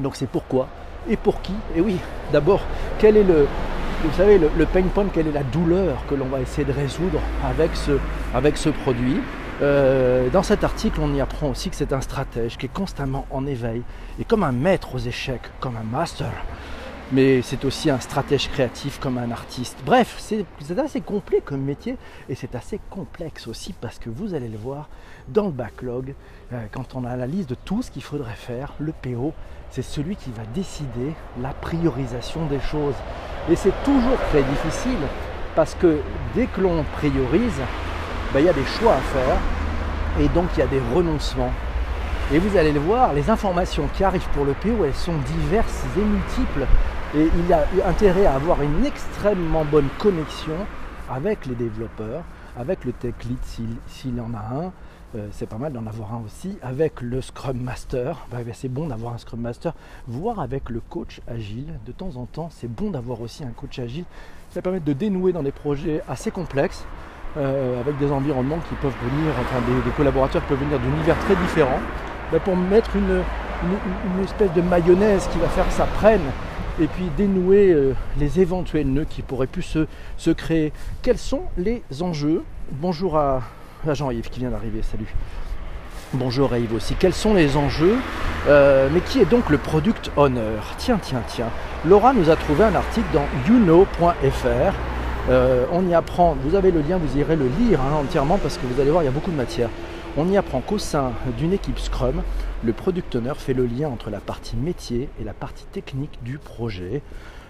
Donc 0.00 0.16
c'est 0.16 0.28
pourquoi 0.28 0.66
et 1.10 1.18
pour 1.18 1.42
qui? 1.42 1.52
Et 1.76 1.82
oui, 1.82 1.98
d'abord, 2.32 2.62
quel 2.98 3.18
est 3.18 3.22
le, 3.22 3.46
vous 4.04 4.12
savez, 4.16 4.40
pain 4.72 4.82
point, 4.94 5.06
quelle 5.12 5.26
est 5.26 5.32
la 5.32 5.42
douleur 5.42 5.98
que 6.08 6.14
l'on 6.14 6.26
va 6.26 6.40
essayer 6.40 6.64
de 6.64 6.72
résoudre 6.72 7.20
avec 7.44 7.76
ce 8.56 8.70
produit? 8.70 9.20
Euh, 9.60 10.30
dans 10.30 10.44
cet 10.44 10.62
article, 10.62 11.00
on 11.00 11.12
y 11.14 11.20
apprend 11.20 11.48
aussi 11.48 11.68
que 11.70 11.76
c'est 11.76 11.92
un 11.92 12.00
stratège 12.00 12.56
qui 12.56 12.66
est 12.66 12.72
constamment 12.72 13.26
en 13.30 13.44
éveil 13.46 13.82
et 14.20 14.24
comme 14.24 14.44
un 14.44 14.52
maître 14.52 14.94
aux 14.94 14.98
échecs, 14.98 15.50
comme 15.58 15.76
un 15.76 15.82
master. 15.82 16.30
Mais 17.10 17.40
c'est 17.42 17.64
aussi 17.64 17.90
un 17.90 17.98
stratège 17.98 18.50
créatif 18.50 19.00
comme 19.00 19.18
un 19.18 19.30
artiste. 19.30 19.78
Bref, 19.84 20.16
c'est 20.18 20.78
assez 20.78 21.00
complet 21.00 21.40
comme 21.44 21.62
métier 21.62 21.96
et 22.28 22.34
c'est 22.34 22.54
assez 22.54 22.78
complexe 22.90 23.48
aussi 23.48 23.72
parce 23.72 23.98
que 23.98 24.10
vous 24.10 24.34
allez 24.34 24.48
le 24.48 24.58
voir 24.58 24.88
dans 25.28 25.46
le 25.46 25.52
backlog, 25.52 26.14
euh, 26.52 26.66
quand 26.70 26.94
on 26.94 27.04
a 27.04 27.16
la 27.16 27.26
liste 27.26 27.50
de 27.50 27.56
tout 27.56 27.82
ce 27.82 27.90
qu'il 27.90 28.02
faudrait 28.02 28.34
faire, 28.34 28.74
le 28.78 28.92
PO, 28.92 29.32
c'est 29.70 29.82
celui 29.82 30.16
qui 30.16 30.30
va 30.30 30.44
décider 30.54 31.14
la 31.42 31.50
priorisation 31.50 32.46
des 32.46 32.60
choses. 32.60 32.94
Et 33.50 33.56
c'est 33.56 33.74
toujours 33.84 34.18
très 34.30 34.42
difficile 34.42 35.00
parce 35.56 35.74
que 35.74 35.98
dès 36.34 36.46
que 36.46 36.60
l'on 36.60 36.84
priorise, 36.96 37.60
ben, 38.32 38.40
il 38.40 38.46
y 38.46 38.48
a 38.48 38.52
des 38.52 38.64
choix 38.64 38.94
à 38.94 39.00
faire 39.00 39.36
et 40.20 40.28
donc 40.28 40.46
il 40.54 40.60
y 40.60 40.62
a 40.62 40.66
des 40.66 40.80
renoncements. 40.94 41.52
Et 42.32 42.38
vous 42.38 42.56
allez 42.56 42.72
le 42.72 42.80
voir, 42.80 43.14
les 43.14 43.30
informations 43.30 43.88
qui 43.94 44.04
arrivent 44.04 44.28
pour 44.34 44.44
le 44.44 44.52
PO, 44.52 44.84
elles 44.84 44.94
sont 44.94 45.16
diverses 45.18 45.84
et 45.96 46.02
multiples. 46.02 46.66
Et 47.16 47.28
il 47.34 47.46
y 47.48 47.52
a 47.54 47.66
intérêt 47.86 48.26
à 48.26 48.34
avoir 48.34 48.60
une 48.62 48.84
extrêmement 48.84 49.64
bonne 49.64 49.88
connexion 49.98 50.56
avec 51.10 51.46
les 51.46 51.54
développeurs, 51.54 52.22
avec 52.58 52.84
le 52.84 52.92
tech 52.92 53.14
lead 53.24 53.38
s'il 53.86 54.20
en 54.20 54.34
a 54.34 54.64
un, 54.66 54.72
euh, 55.16 55.26
c'est 55.32 55.48
pas 55.48 55.56
mal 55.56 55.72
d'en 55.72 55.86
avoir 55.86 56.12
un 56.12 56.22
aussi 56.26 56.58
avec 56.60 57.00
le 57.00 57.22
Scrum 57.22 57.58
Master. 57.58 58.26
Bah, 58.30 58.38
bah, 58.44 58.52
c'est 58.52 58.68
bon 58.68 58.88
d'avoir 58.88 59.14
un 59.14 59.18
Scrum 59.18 59.40
Master, 59.40 59.72
voire 60.06 60.38
avec 60.38 60.68
le 60.68 60.80
coach 60.80 61.22
agile. 61.26 61.78
De 61.86 61.92
temps 61.92 62.16
en 62.16 62.26
temps, 62.26 62.50
c'est 62.50 62.70
bon 62.70 62.90
d'avoir 62.90 63.22
aussi 63.22 63.42
un 63.42 63.52
coach 63.52 63.78
agile. 63.78 64.04
Ça 64.50 64.60
permet 64.60 64.80
de 64.80 64.92
dénouer 64.92 65.32
dans 65.32 65.42
des 65.42 65.52
projets 65.52 66.02
assez 66.08 66.30
complexes, 66.30 66.84
euh, 67.36 67.80
avec 67.80 67.98
des 67.98 68.10
environnements 68.10 68.58
qui 68.68 68.74
peuvent 68.76 68.96
venir, 69.02 69.32
enfin 69.40 69.60
des, 69.66 69.90
collaborateurs 69.92 70.42
qui 70.42 70.48
peuvent 70.48 70.64
venir 70.64 70.78
d'univers 70.78 71.16
très 71.18 71.36
différents, 71.36 71.80
bah, 72.32 72.38
pour 72.40 72.56
mettre 72.56 72.96
une, 72.96 73.22
espèce 74.22 74.52
de 74.54 74.62
mayonnaise 74.62 75.28
qui 75.32 75.38
va 75.38 75.48
faire 75.48 75.70
ça 75.70 75.84
prenne 75.84 76.22
et 76.80 76.86
puis 76.86 77.10
dénouer 77.16 77.72
euh, 77.72 77.92
les 78.18 78.40
éventuels 78.40 78.86
nœuds 78.86 79.06
qui 79.08 79.22
pourraient 79.22 79.46
plus 79.46 79.62
se, 79.62 79.86
se 80.16 80.30
créer. 80.30 80.72
Quels 81.02 81.18
sont 81.18 81.42
les 81.56 81.82
enjeux? 82.00 82.44
Bonjour 82.72 83.18
à, 83.18 83.42
Jean-Yves 83.86 84.30
qui 84.30 84.40
vient 84.40 84.50
d'arriver, 84.50 84.80
salut. 84.82 85.12
Bonjour 86.14 86.52
à 86.52 86.58
Yves 86.58 86.74
aussi. 86.74 86.94
Quels 86.94 87.12
sont 87.12 87.34
les 87.34 87.56
enjeux? 87.56 87.96
Euh, 88.48 88.88
Mais 88.92 89.00
qui 89.00 89.20
est 89.20 89.28
donc 89.28 89.50
le 89.50 89.58
product 89.58 90.10
owner? 90.16 90.60
Tiens, 90.78 90.98
tiens, 91.02 91.22
tiens. 91.26 91.50
Laura 91.84 92.14
nous 92.14 92.30
a 92.30 92.36
trouvé 92.36 92.64
un 92.64 92.74
article 92.74 93.06
dans 93.12 93.26
youknow.fr. 93.46 94.72
Euh, 95.30 95.66
on 95.72 95.86
y 95.86 95.92
apprend, 95.92 96.36
vous 96.42 96.54
avez 96.54 96.70
le 96.70 96.80
lien, 96.80 96.96
vous 96.96 97.18
irez 97.18 97.36
le 97.36 97.48
lire 97.60 97.80
hein, 97.82 97.92
entièrement 98.00 98.38
parce 98.38 98.56
que 98.56 98.66
vous 98.66 98.80
allez 98.80 98.90
voir, 98.90 99.02
il 99.02 99.06
y 99.06 99.10
a 99.10 99.12
beaucoup 99.12 99.30
de 99.30 99.36
matière. 99.36 99.68
On 100.16 100.26
y 100.30 100.38
apprend 100.38 100.60
qu'au 100.60 100.78
sein 100.78 101.12
d'une 101.36 101.52
équipe 101.52 101.78
Scrum, 101.78 102.22
le 102.64 102.72
product 102.72 103.14
owner 103.14 103.34
fait 103.36 103.52
le 103.52 103.66
lien 103.66 103.88
entre 103.88 104.08
la 104.08 104.20
partie 104.20 104.56
métier 104.56 105.10
et 105.20 105.24
la 105.24 105.34
partie 105.34 105.66
technique 105.66 106.18
du 106.22 106.38
projet. 106.38 107.02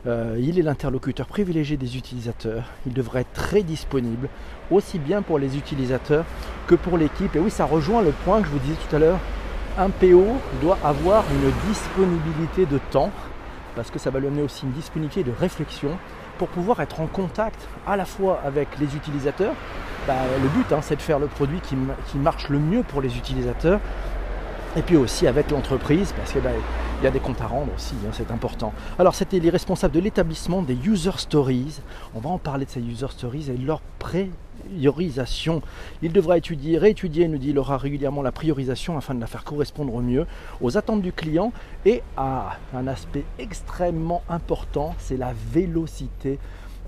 Euh, 0.09 0.37
il 0.41 0.59
est 0.59 0.63
l'interlocuteur 0.63 1.27
privilégié 1.27 1.77
des 1.77 1.97
utilisateurs. 1.97 2.65
Il 2.85 2.95
devrait 2.95 3.21
être 3.21 3.33
très 3.33 3.63
disponible, 3.63 4.29
aussi 4.73 4.99
bien 4.99 5.23
pour 5.23 5.39
les 5.39 5.57
utilisateurs 5.57 6.25
que 6.67 6.75
pour 6.75 6.99
l'équipe. 6.99 7.37
Et 7.37 7.39
oui, 7.39 7.51
ça 7.51 7.65
rejoint 7.65 8.03
le 8.03 8.11
point 8.11 8.41
que 8.41 8.49
je 8.49 8.53
vous 8.53 8.59
disais 8.59 8.77
tout 8.89 8.97
à 8.97 8.99
l'heure. 8.99 9.21
Un 9.79 9.91
PO 9.91 10.25
doit 10.61 10.79
avoir 10.83 11.25
une 11.31 11.53
disponibilité 11.71 12.67
de 12.67 12.79
temps, 12.91 13.13
parce 13.77 13.93
que 13.93 14.01
ça 14.01 14.11
va 14.11 14.19
lui 14.19 14.27
amener 14.27 14.43
aussi 14.43 14.67
une 14.67 14.73
disponibilité 14.73 15.23
de 15.23 15.33
réflexion 15.39 15.91
pour 16.39 16.49
pouvoir 16.49 16.81
être 16.81 17.01
en 17.01 17.07
contact 17.07 17.61
à 17.87 17.97
la 17.97 18.05
fois 18.05 18.41
avec 18.45 18.69
les 18.79 18.97
utilisateurs. 18.97 19.55
Bah, 20.07 20.15
le 20.43 20.49
but, 20.49 20.73
hein, 20.73 20.81
c'est 20.81 20.97
de 20.97 21.03
faire 21.03 21.19
le 21.19 21.27
produit 21.27 21.61
qui, 21.61 21.77
marche 22.17 22.49
le 22.49 22.59
mieux 22.59 22.83
pour 22.83 23.03
les 23.03 23.17
utilisateurs, 23.17 23.81
et 24.77 24.83
puis 24.83 24.97
aussi 24.97 25.27
avec 25.27 25.51
l'entreprise, 25.51 26.13
parce 26.17 26.33
qu'il 26.33 26.41
bah, 26.41 26.51
y 27.03 27.07
a 27.07 27.11
des 27.11 27.21
comptes 27.21 27.41
à 27.41 27.47
rendre 27.47 27.73
aussi, 27.77 27.95
hein, 28.07 28.11
c'est 28.13 28.31
important. 28.31 28.73
Alors 28.99 29.15
c'était 29.15 29.39
les 29.39 29.51
responsables 29.51 29.95
de 29.95 30.01
l'établissement 30.01 30.63
des 30.63 30.75
user 30.75 31.11
stories. 31.17 31.81
On 32.15 32.21
va 32.21 32.31
en 32.31 32.39
parler 32.39 32.65
de 32.65 32.71
ces 32.71 32.81
user 32.81 33.09
stories 33.11 33.51
et 33.51 33.57
leur 33.57 33.81
priorisation. 34.69 35.63
Il 36.03 36.13
devra 36.13 36.39
étudier, 36.39 36.79
réétudier, 36.79 37.29
nous 37.29 37.39
dit 37.39 37.53
Laura 37.53 37.79
régulièrement, 37.79 38.23
la 38.23 38.33
priorisation 38.33 38.97
afin 38.97 39.15
de 39.15 39.21
la 39.21 39.27
faire 39.27 39.45
correspondre 39.45 39.95
au 39.95 40.01
mieux 40.01 40.27
aux 40.61 40.77
attentes 40.77 41.03
du 41.03 41.13
client 41.13 41.53
et 41.85 42.03
à 42.17 42.59
un 42.75 42.87
aspect 42.87 43.25
extrêmement 43.39 44.23
important, 44.29 44.95
c'est 44.99 45.17
la 45.17 45.33
vélocité 45.53 46.39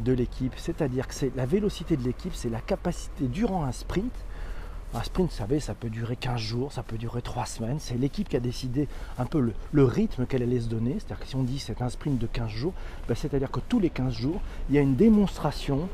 de 0.00 0.12
l'équipe. 0.12 0.52
C'est-à-dire 0.56 1.06
que 1.06 1.14
c'est 1.14 1.34
la 1.36 1.46
vélocité 1.46 1.96
de 1.96 2.02
l'équipe, 2.02 2.34
c'est 2.34 2.50
la 2.50 2.60
capacité 2.60 3.26
durant 3.26 3.64
un 3.64 3.72
sprint 3.72 4.12
un 4.92 5.02
sprint, 5.04 5.30
vous 5.30 5.36
savez, 5.36 5.60
ça 5.60 5.74
peut 5.74 5.88
durer 5.88 6.16
15 6.16 6.40
jours, 6.40 6.72
ça 6.72 6.82
peut 6.82 6.98
durer 6.98 7.22
3 7.22 7.46
semaines. 7.46 7.78
C'est 7.78 7.94
l'équipe 7.94 8.28
qui 8.28 8.36
a 8.36 8.40
décidé 8.40 8.88
un 9.18 9.24
peu 9.24 9.52
le, 9.72 9.84
rythme 9.84 10.26
qu'elle 10.26 10.42
allait 10.42 10.60
se 10.60 10.68
donner. 10.68 10.94
C'est-à-dire 10.94 11.20
que 11.20 11.26
si 11.26 11.36
on 11.36 11.44
dit 11.44 11.58
c'est 11.58 11.80
un 11.80 11.88
sprint 11.88 12.18
de 12.18 12.26
15 12.26 12.50
jours, 12.50 12.72
ben, 13.06 13.14
c'est-à-dire 13.14 13.50
que 13.50 13.60
tous 13.60 13.78
les 13.78 13.90
15 13.90 14.12
jours, 14.12 14.40
il 14.68 14.74
y 14.74 14.78
a 14.78 14.80
une 14.80 14.96
démonstration 14.96 15.88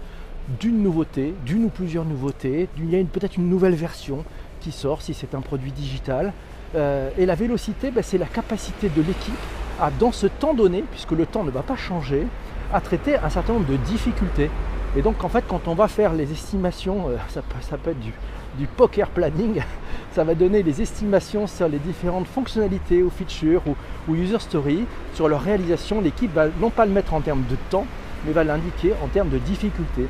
d'une 0.61 0.83
nouveauté, 0.83 1.35
d'une 1.45 1.65
ou 1.65 1.69
plusieurs 1.69 2.05
nouveautés, 2.05 2.69
il 2.79 2.91
y 2.91 2.99
a 2.99 3.05
peut-être 3.05 3.37
une 3.37 3.49
nouvelle 3.49 3.75
version 3.75 4.25
qui 4.61 4.73
sort 4.73 5.03
si 5.03 5.15
c'est 5.15 5.35
un 5.35 5.41
produit 5.41 5.73
digital. 5.73 6.33
Euh, 6.75 7.11
et 7.19 7.27
la 7.27 7.35
vélocité, 7.35 7.91
ben, 7.91 8.03
c'est 8.03 8.19
la 8.19 8.27
capacité 8.27 8.89
de 8.89 9.03
l'équipe 9.03 9.35
à, 9.81 9.91
dans 9.91 10.13
ce 10.13 10.27
temps 10.27 10.55
donné, 10.55 10.85
puisque 10.91 11.13
le 11.13 11.27
temps 11.27 11.45
ne 11.45 11.51
va 11.51 11.63
pas 11.63 11.77
changer, 11.77 12.27
à 12.73 12.81
traiter 12.81 13.17
un 13.17 13.31
certain 13.31 13.55
nombre 13.55 13.71
de 13.71 13.77
difficultés. 13.77 14.51
Et 14.97 15.03
donc 15.03 15.23
en 15.25 15.29
fait 15.29 15.45
quand 15.47 15.69
on 15.69 15.75
va 15.75 15.89
faire 15.89 16.15
les 16.15 16.31
estimations, 16.33 17.09
euh, 17.09 17.17
ça, 17.29 17.43
peut, 17.77 17.91
être 17.91 18.01
du, 18.01 18.67
poker 18.77 19.09
planning, 19.11 19.63
ça 20.13 20.25
va 20.25 20.35
donner 20.35 20.63
les 20.63 20.81
estimations 20.81 21.47
sur 21.47 21.69
les 21.69 21.79
différentes 21.79 22.27
fonctionnalités 22.27 23.03
ou 23.03 23.11
features 23.11 23.63
ou, 24.09 24.15
user 24.15 24.39
story, 24.39 24.87
sur 25.15 25.29
leur 25.29 25.43
réalisation, 25.43 26.01
l'équipe 26.01 26.33
va 26.33 26.47
non 26.61 26.71
pas 26.71 26.87
le 26.87 26.93
mettre 26.93 27.15
en 27.15 27.21
termes 27.21 27.45
de 27.51 27.57
temps, 27.71 27.87
mais 28.25 28.33
va 28.33 28.45
l'indiquer 28.45 28.93
en 29.05 29.09
termes 29.09 29.29
de 29.29 29.39
difficulté. 29.39 30.07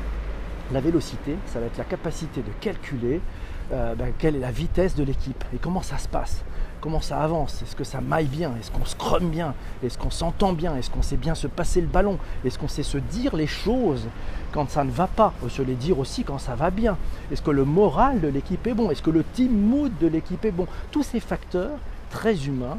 La 0.71 0.81
vélocité, 0.81 1.35
ça 1.45 1.59
va 1.59 1.67
être 1.67 1.77
la 1.77 1.83
capacité 1.83 2.41
de 2.41 2.51
calculer 2.59 3.21
euh, 3.71 3.95
ben, 3.95 4.13
quelle 4.17 4.35
est 4.35 4.39
la 4.39 4.51
vitesse 4.51 4.95
de 4.95 5.03
l'équipe 5.03 5.43
et 5.53 5.57
comment 5.57 5.81
ça 5.81 5.97
se 5.97 6.07
passe 6.07 6.43
comment 6.81 7.01
ça 7.01 7.21
avance, 7.21 7.61
est-ce 7.61 7.75
que 7.75 7.83
ça 7.83 8.01
maille 8.01 8.27
bien, 8.27 8.53
est-ce 8.59 8.71
qu'on 8.71 8.85
scrum 8.85 9.29
bien, 9.29 9.53
est-ce 9.83 9.97
qu'on 9.97 10.11
s'entend 10.11 10.53
bien, 10.53 10.75
est-ce 10.75 10.89
qu'on 10.89 11.01
sait 11.01 11.17
bien 11.17 11.35
se 11.35 11.47
passer 11.47 11.81
le 11.81 11.87
ballon, 11.87 12.17
est-ce 12.45 12.59
qu'on 12.59 12.67
sait 12.67 12.83
se 12.83 12.97
dire 12.97 13.35
les 13.35 13.47
choses 13.47 14.07
quand 14.51 14.69
ça 14.69 14.83
ne 14.83 14.91
va 14.91 15.07
pas, 15.07 15.33
ou 15.43 15.49
se 15.49 15.61
les 15.61 15.75
dire 15.75 15.99
aussi 15.99 16.23
quand 16.23 16.37
ça 16.37 16.55
va 16.55 16.69
bien, 16.69 16.97
est-ce 17.31 17.41
que 17.41 17.51
le 17.51 17.65
moral 17.65 18.21
de 18.21 18.27
l'équipe 18.27 18.65
est 18.67 18.73
bon, 18.73 18.91
est-ce 18.91 19.01
que 19.01 19.09
le 19.09 19.23
team 19.23 19.51
mood 19.51 19.91
de 19.99 20.07
l'équipe 20.07 20.43
est 20.45 20.51
bon. 20.51 20.67
Tous 20.91 21.03
ces 21.03 21.19
facteurs 21.19 21.77
très 22.09 22.45
humains 22.45 22.77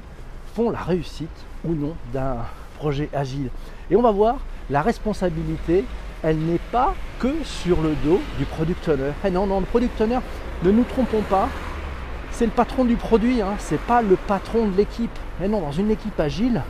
font 0.55 0.71
la 0.71 0.81
réussite 0.81 1.29
ou 1.65 1.75
non 1.75 1.95
d'un 2.13 2.37
projet 2.79 3.09
agile. 3.13 3.51
Et 3.91 3.97
on 3.97 4.03
va 4.03 4.13
voir, 4.13 4.39
la 4.71 4.83
responsabilité, 4.83 5.85
elle 6.23 6.39
n'est 6.39 6.61
pas 6.73 6.95
que 7.19 7.35
sur 7.45 7.81
le 7.81 7.95
dos 8.05 8.21
du 8.39 8.45
product 8.45 8.89
owner. 8.89 9.13
Eh 9.25 9.31
non, 9.31 9.47
non, 9.47 9.61
le 9.61 9.67
product 9.67 10.01
owner, 10.01 10.19
ne 10.63 10.71
nous 10.71 10.85
trompons 10.85 11.23
pas, 11.23 11.49
c'est 12.31 12.47
le 12.47 12.53
patron 12.53 12.85
du 12.85 12.97
produit, 12.97 13.43
hein, 13.43 13.55
c'est 13.59 13.81
pas 13.81 14.03
le 14.03 14.17
patron 14.17 14.69
de 14.69 14.77
l'équipe. 14.77 15.17
Mais 15.41 15.49
non, 15.49 15.61
dans 15.61 15.73
une 15.73 15.91
équipe 15.91 16.19
agile, 16.21 16.63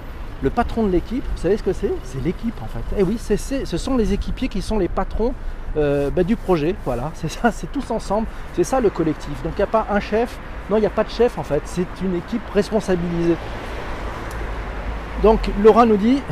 le 0.43 0.51
patron 0.51 0.85
de 0.85 0.91
l'équipe, 0.91 1.25
vous 1.25 1.43
savez 1.43 1.57
ce 1.57 1.63
que 1.63 1.73
c'est? 1.73 1.93
C'est 2.05 2.23
l'équipe 2.23 2.55
en 2.63 2.67
fait. 2.67 2.97
Eh 2.97 3.03
oui, 3.03 3.19
ce 3.19 3.77
sont 3.77 3.97
les 3.97 4.13
équipiers 4.13 4.49
qui 4.49 4.63
sont 4.63 4.79
les 4.79 4.89
patrons 4.89 5.35
euh, 5.77 6.11
bah, 6.11 6.23
du 6.23 6.37
projet. 6.37 6.75
Voilà, 6.85 7.11
c'est 7.15 7.29
ça, 7.29 7.51
c'est 7.51 7.71
tous 7.73 7.91
ensemble. 7.91 8.27
C'est 8.55 8.65
ça 8.65 8.81
le 8.81 8.91
collectif. 8.91 9.43
Donc 9.43 9.55
il 9.55 9.59
n'y 9.59 9.65
a 9.65 9.67
pas 9.67 9.87
un 9.91 10.01
chef. 10.01 10.39
Non, 10.71 10.77
il 10.77 10.81
n'y 10.81 10.87
a 10.87 10.91
pas 10.91 11.05
de 11.05 11.11
chef 11.11 11.39
en 11.39 11.43
fait. 11.43 11.63
C'est 11.65 11.87
une 12.03 12.15
équipe 12.15 12.43
responsabilisée. 12.55 13.37
Donc 15.23 15.51
Laura 15.63 15.85
nous 15.85 15.97
dit, 15.97 16.23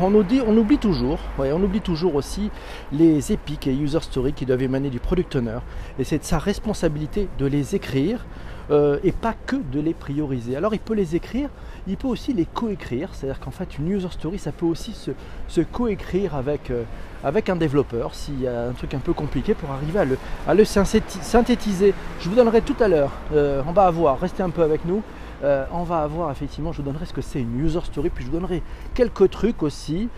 on, 0.00 0.14
oublie 0.14 0.78
toujours, 0.78 2.14
aussi 2.14 2.50
les 2.92 3.32
épiques 3.32 3.66
et 3.66 3.74
user 3.74 4.00
stories 4.00 4.32
qui 4.32 4.46
doivent 4.46 4.62
émaner 4.62 4.90
du 4.90 5.00
product 5.00 5.36
owner. 5.36 5.58
Et 5.98 6.04
c'est 6.04 6.18
de 6.18 6.24
sa 6.24 6.38
responsabilité 6.38 7.28
de 7.38 7.46
les 7.46 7.74
écrire, 7.74 8.24
euh, 8.70 8.98
et 9.02 9.12
pas 9.12 9.34
que 9.46 9.56
de 9.56 9.80
les 9.80 9.92
prioriser. 9.92 10.56
Alors 10.56 10.72
il 10.72 10.78
peut 10.78 10.94
les 10.94 11.16
écrire, 11.16 11.48
il 11.88 11.96
peut 11.96 12.06
aussi 12.06 12.32
les 12.32 12.46
coécrire, 12.46 13.10
c'est-à-dire 13.12 13.40
qu'en 13.40 13.50
fait 13.50 13.76
une 13.78 13.88
user 13.88 14.08
story 14.10 14.38
ça 14.38 14.52
peut 14.52 14.66
aussi 14.66 14.94
se, 14.94 15.60
coécrire 15.60 16.36
avec, 16.36 16.70
euh, 16.70 16.84
avec 17.24 17.48
un 17.48 17.56
développeur 17.56 18.14
s'il 18.14 18.40
y 18.40 18.46
a 18.46 18.68
un 18.68 18.72
truc 18.72 18.94
un 18.94 18.98
peu 18.98 19.12
compliqué 19.12 19.54
pour 19.54 19.72
arriver 19.72 19.98
à 19.98 20.04
le, 20.04 20.16
à 20.46 20.54
le 20.54 20.64
synthétiser. 20.64 21.92
Je 22.20 22.28
vous 22.28 22.36
donnerai 22.36 22.62
tout 22.62 22.76
à 22.80 22.86
l'heure, 22.86 23.10
euh, 23.34 23.62
on 23.66 23.72
va 23.72 23.86
avoir, 23.86 24.20
restez 24.20 24.44
un 24.44 24.50
peu 24.50 24.62
avec 24.62 24.84
nous, 24.84 25.02
on 25.42 25.82
va 25.82 26.02
avoir 26.02 26.30
effectivement, 26.30 26.72
je 26.72 26.78
vous 26.78 26.84
donnerai 26.84 27.06
ce 27.06 27.12
que 27.12 27.20
c'est 27.22 27.40
une 27.40 27.64
user 27.64 27.80
story, 27.84 28.10
puis 28.10 28.24
je 28.24 28.30
vous 28.30 28.36
donnerai 28.36 28.62
quelques 28.94 29.30
trucs 29.30 29.62
aussi. 29.62 30.08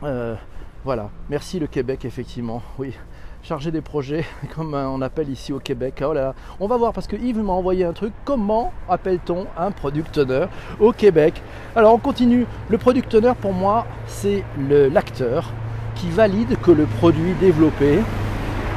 voilà, 0.00 1.10
merci 1.28 1.58
le 1.58 1.66
Québec 1.66 2.04
effectivement, 2.04 2.62
oui 2.78 2.94
chargé 3.44 3.70
des 3.70 3.82
projets, 3.82 4.24
comme 4.54 4.74
on 4.74 5.02
appelle 5.02 5.28
ici 5.28 5.52
au 5.52 5.58
Québec. 5.58 6.02
Oh 6.02 6.14
on 6.60 6.66
va 6.66 6.76
voir 6.76 6.92
parce 6.92 7.06
que 7.06 7.16
Yves 7.16 7.42
m'a 7.42 7.52
envoyé 7.52 7.84
un 7.84 7.92
truc. 7.92 8.12
Comment 8.24 8.72
appelle-t-on 8.88 9.46
un 9.58 9.70
product 9.70 10.16
owner 10.18 10.46
au 10.80 10.92
Québec? 10.92 11.42
Alors 11.76 11.94
on 11.94 11.98
continue. 11.98 12.46
Le 12.70 12.78
product 12.78 13.14
owner 13.14 13.32
pour 13.40 13.52
moi 13.52 13.86
c'est 14.06 14.42
l'acteur 14.58 15.52
qui 15.94 16.08
valide 16.08 16.56
que 16.60 16.70
le 16.70 16.86
produit 16.86 17.34
développé 17.34 18.00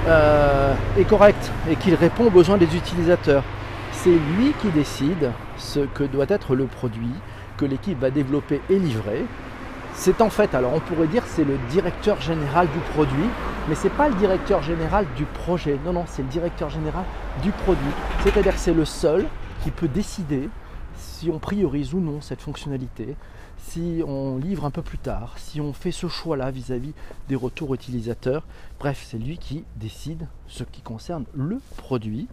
euh, 0.07 0.73
est 0.97 1.05
correct 1.05 1.51
et 1.69 1.75
qu'il 1.77 1.95
répond 1.95 2.25
aux 2.25 2.31
besoins 2.31 2.57
des 2.57 2.75
utilisateurs. 2.75 3.43
C'est 4.03 4.11
lui 4.11 4.53
qui 4.61 4.69
décide 4.69 5.31
ce 5.57 5.79
que 5.79 6.03
doit 6.03 6.27
être 6.29 6.55
le 6.55 6.67
produit 6.67 7.13
que 7.57 7.65
l'équipe 7.65 7.99
va 7.99 8.11
développer 8.11 8.61
et 8.69 8.77
livrer. 8.77 9.25
C'est 9.95 10.21
en 10.21 10.29
fait, 10.29 10.53
alors 10.53 10.73
on 10.75 10.79
pourrait 10.79 11.07
dire 11.07 11.23
c'est 11.25 11.43
le 11.43 11.57
directeur 11.71 12.21
général 12.21 12.67
du 12.67 12.79
produit, 12.93 13.25
mais 13.67 13.73
ce 13.73 13.85
n'est 13.85 13.93
pas 13.95 14.07
le 14.07 14.15
directeur 14.15 14.61
général 14.61 15.07
du 15.15 15.25
projet. 15.25 15.79
Non, 15.83 15.93
non, 15.93 16.05
c'est 16.07 16.21
le 16.21 16.27
directeur 16.27 16.69
général 16.69 17.05
du 17.41 17.51
produit. 17.51 17.89
C'est-à-dire 18.23 18.53
c'est 18.57 18.73
le 18.73 18.85
seul 18.85 19.25
qui 19.63 19.71
peut 19.71 19.87
décider 19.87 20.47
si 20.95 21.31
on 21.31 21.39
priorise 21.39 21.95
ou 21.95 21.99
non 21.99 22.21
cette 22.21 22.41
fonctionnalité, 22.41 23.15
si 23.57 24.03
on 24.07 24.37
livre 24.37 24.65
un 24.65 24.71
peu 24.71 24.83
plus 24.83 24.99
tard, 24.99 25.33
si 25.37 25.59
on 25.59 25.73
fait 25.73 25.91
ce 25.91 26.07
choix-là 26.07 26.51
vis-à-vis 26.51 26.93
des 27.29 27.35
retours 27.35 27.73
utilisateurs. 27.73 28.45
Bref, 28.79 29.03
c'est 29.09 29.17
lui 29.17 29.39
qui 29.39 29.65
décide 29.75 30.27
ce 30.47 30.63
qui 30.63 30.81
concerne 30.81 31.25
le 31.33 31.59
produit. 31.77 32.27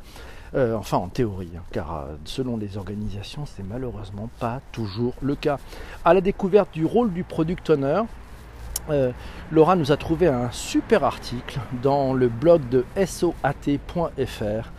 Euh, 0.55 0.77
enfin, 0.77 0.99
en 0.99 1.09
théorie, 1.09 1.51
hein, 1.57 1.63
car 1.73 1.97
euh, 1.97 2.15
selon 2.25 2.57
les 2.57 2.77
organisations, 2.77 3.45
c'est 3.45 3.65
malheureusement 3.65 4.31
pas 4.39 4.61
toujours 4.71 5.15
le 5.21 5.35
cas. 5.35 5.59
À 6.05 6.15
la 6.15 6.21
découverte 6.21 6.69
du 6.73 6.85
rôle 6.85 7.13
du 7.13 7.25
product 7.25 7.71
owner, 7.71 8.03
euh, 8.89 9.11
Laura 9.51 9.75
nous 9.75 9.91
a 9.91 9.97
trouvé 9.97 10.29
un 10.29 10.53
super 10.53 11.03
article 11.03 11.59
dans 11.83 12.13
le 12.13 12.29
blog 12.29 12.61
de 12.69 12.85
SOAT.fr. 13.05 14.71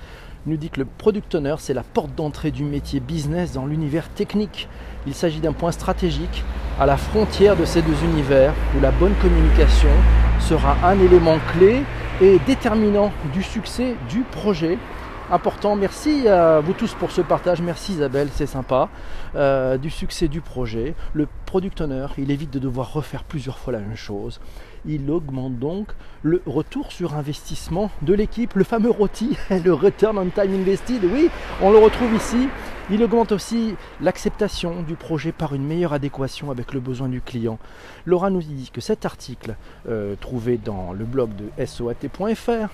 nous 0.46 0.56
dit 0.56 0.70
que 0.70 0.80
le 0.80 0.86
product 0.86 1.36
owner, 1.36 1.56
c'est 1.60 1.74
la 1.74 1.84
porte 1.84 2.16
d'entrée 2.16 2.52
du 2.52 2.64
métier 2.64 3.02
business 3.02 3.52
dans 3.52 3.66
l'univers 3.66 4.08
technique. 4.08 4.70
Il 5.06 5.14
s'agit 5.14 5.42
d'un 5.42 5.54
point 5.54 5.74
stratégique 5.74 6.46
à 6.80 6.86
la 6.86 6.96
frontière 6.96 7.58
de 7.58 7.66
ces 7.66 7.82
deux 7.82 8.02
univers 8.06 8.54
où 8.78 8.82
la 8.82 8.92
bonne 8.92 9.16
communication 9.16 9.90
sera 10.40 10.78
un 10.86 10.98
élément 11.02 11.38
clé 11.52 11.84
et 12.22 12.40
déterminant 12.48 13.12
du 13.34 13.44
succès 13.44 13.96
du 14.08 14.22
projet 14.22 14.78
important. 15.32 15.76
Merci 15.76 16.28
à 16.28 16.60
vous 16.60 16.74
tous 16.74 16.94
pour 16.94 17.12
ce 17.12 17.22
partage. 17.22 17.62
Merci 17.62 17.94
Isabelle, 17.94 18.30
c'est 18.34 18.46
sympa. 18.46 18.90
Euh, 19.36 19.78
du 19.78 19.90
succès 19.90 20.28
du 20.28 20.42
projet. 20.42 20.96
Le 21.14 21.28
product 21.46 21.82
owner, 21.82 22.08
il 22.18 22.32
évite 22.32 22.52
de 22.52 22.60
devoir 22.60 22.94
refaire 22.94 23.24
plusieurs 23.24 23.58
fois 23.58 23.74
la 23.74 23.80
même 23.80 23.96
chose. 23.96 24.40
Il 24.86 25.10
augmente 25.10 25.58
donc 25.58 25.90
le 26.22 26.42
retour 26.46 26.92
sur 26.92 27.16
investissement 27.16 27.90
de 28.02 28.14
l'équipe, 28.14 28.54
le 28.54 28.64
fameux 28.64 28.92
ROTI, 28.92 29.38
le 29.66 29.74
Return 29.74 30.18
on 30.18 30.30
Time 30.30 30.54
Invested. 30.54 31.02
Oui, 31.04 31.30
on 31.62 31.72
le 31.72 31.78
retrouve 31.78 32.14
ici. 32.16 32.48
Il 32.92 33.04
augmente 33.04 33.32
aussi 33.32 33.76
l'acceptation 34.00 34.84
du 34.84 34.94
projet 34.94 35.32
par 35.32 35.56
une 35.56 35.66
meilleure 35.66 35.94
adéquation 35.94 36.52
avec 36.52 36.72
le 36.72 36.80
besoin 36.80 37.10
du 37.10 37.20
client. 37.20 37.58
Laura 38.06 38.30
nous 38.30 38.44
dit 38.44 38.70
que 38.72 38.80
cet 38.80 39.06
article, 39.06 39.56
euh, 39.90 40.16
trouvé 40.22 40.58
dans 40.58 40.94
le 40.94 41.04
blog 41.04 41.32
de 41.36 41.66
SOAT.fr, 41.66 42.70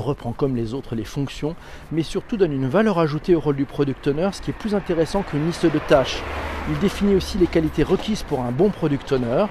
reprend 0.00 0.32
comme 0.32 0.56
les 0.56 0.74
autres 0.74 0.94
les 0.94 1.04
fonctions, 1.04 1.54
mais 1.92 2.02
surtout 2.02 2.36
donne 2.36 2.52
une 2.52 2.68
valeur 2.68 2.98
ajoutée 2.98 3.34
au 3.34 3.40
rôle 3.40 3.56
du 3.56 3.64
product 3.64 4.06
owner, 4.08 4.30
ce 4.32 4.42
qui 4.42 4.50
est 4.50 4.54
plus 4.54 4.74
intéressant 4.74 5.22
qu'une 5.22 5.46
liste 5.46 5.66
de 5.66 5.78
tâches. 5.78 6.22
Il 6.70 6.78
définit 6.78 7.14
aussi 7.14 7.38
les 7.38 7.46
qualités 7.46 7.82
requises 7.82 8.22
pour 8.22 8.40
un 8.40 8.50
bon 8.50 8.70
product 8.70 9.12
owner. 9.12 9.46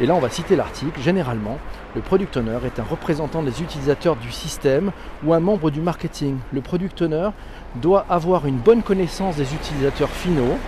Et 0.00 0.06
là, 0.06 0.14
on 0.14 0.20
va 0.20 0.28
citer 0.28 0.56
l'article. 0.56 1.00
Généralement, 1.00 1.58
le 1.94 2.00
product 2.00 2.36
owner 2.36 2.58
est 2.64 2.80
un 2.80 2.84
représentant 2.84 3.42
des 3.42 3.62
utilisateurs 3.62 4.16
du 4.16 4.32
système 4.32 4.90
ou 5.24 5.34
un 5.34 5.40
membre 5.40 5.70
du 5.70 5.80
marketing. 5.80 6.38
Le 6.52 6.60
product 6.60 7.02
owner 7.02 7.28
doit 7.76 8.04
avoir 8.08 8.46
une 8.46 8.56
bonne 8.56 8.82
connaissance 8.82 9.36
des 9.36 9.54
utilisateurs 9.54 10.10
finaux 10.10 10.58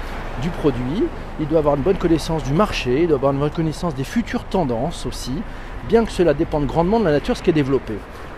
du 0.43 0.51
produit, 0.51 1.05
il 1.41 1.49
doit 1.49 1.61
avoir 1.61 1.77
une 1.77 1.83
bonne 1.83 1.97
connaissance 1.97 2.45
du 2.45 2.53
marché, 2.53 3.03
il 3.03 3.09
doit 3.09 3.17
avoir 3.17 3.33
une 3.33 3.39
bonne 3.39 3.51
connaissance 3.51 3.95
des 3.95 4.05
futures 4.05 4.45
tendances 4.45 5.07
aussi, 5.07 5.33
bien 5.89 6.05
que 6.05 6.13
cela 6.13 6.35
dépende 6.35 6.67
grandement 6.67 7.01
de 7.01 7.07
la 7.07 7.13
nature 7.13 7.37
ce 7.37 7.43
qui 7.43 7.51
est 7.51 7.55
développé. 7.55 7.95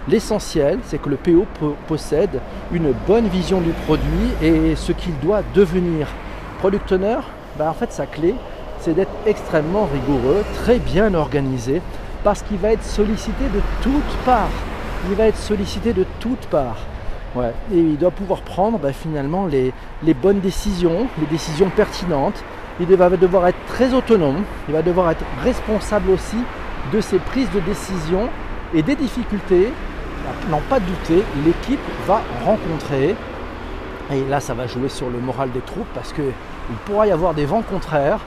L'essentiel, 0.08 0.78
c'est 0.84 1.00
que 1.00 1.10
le 1.10 1.16
PO 1.16 1.46
possède 1.86 2.40
une 2.72 2.92
bonne 3.06 3.28
vision 3.28 3.60
du 3.60 3.70
produit 3.70 4.30
et 4.40 4.74
ce 4.74 4.92
qu'il 4.92 5.18
doit 5.18 5.42
devenir. 5.54 6.08
Product 6.60 6.92
owner, 6.92 7.18
bah, 7.58 7.68
en 7.68 7.74
fait, 7.74 7.92
sa 7.92 8.06
clé, 8.06 8.34
c'est 8.80 8.94
d'être 8.94 9.12
extrêmement 9.26 9.86
rigoureux, 9.92 10.44
très 10.62 10.78
bien 10.78 11.12
organisé, 11.12 11.82
parce 12.24 12.42
qu'il 12.42 12.56
va 12.56 12.72
être 12.72 12.84
sollicité 12.84 13.44
de 13.52 13.60
toutes 13.82 14.16
parts. 14.24 14.48
Il 15.10 15.14
va 15.14 15.26
être 15.26 15.36
sollicité 15.36 15.92
de 15.92 16.06
toutes 16.20 16.46
parts. 16.46 16.78
Ouais. 17.34 17.52
Et 17.74 17.78
il 17.78 17.98
doit 17.98 18.10
pouvoir 18.10 18.40
prendre 18.40 18.78
bah, 18.78 18.94
finalement 18.94 19.46
les, 19.46 19.74
les, 20.02 20.14
bonnes 20.14 20.40
décisions, 20.40 21.06
les 21.20 21.26
décisions 21.26 21.68
pertinentes. 21.68 22.42
Il 22.80 22.86
va 22.96 23.10
devoir 23.10 23.46
être 23.48 23.58
très 23.66 23.92
autonome, 23.92 24.42
il 24.68 24.74
va 24.74 24.82
devoir 24.82 25.10
être 25.10 25.24
responsable 25.42 26.10
aussi 26.10 26.38
de 26.92 27.00
ses 27.00 27.18
prises 27.18 27.50
de 27.50 27.60
décision 27.60 28.30
et 28.72 28.82
des 28.82 28.94
difficultés 28.94 29.72
n'en 30.50 30.60
pas 30.68 30.80
douter, 30.80 31.24
l'équipe 31.44 31.80
va 32.06 32.22
rencontrer, 32.44 33.14
et 34.12 34.24
là 34.28 34.40
ça 34.40 34.54
va 34.54 34.66
jouer 34.66 34.88
sur 34.88 35.10
le 35.10 35.18
moral 35.18 35.50
des 35.52 35.60
troupes 35.60 35.88
parce 35.94 36.12
qu'il 36.12 36.24
pourra 36.86 37.06
y 37.06 37.10
avoir 37.10 37.34
des 37.34 37.44
vents 37.44 37.62
contraires, 37.62 38.20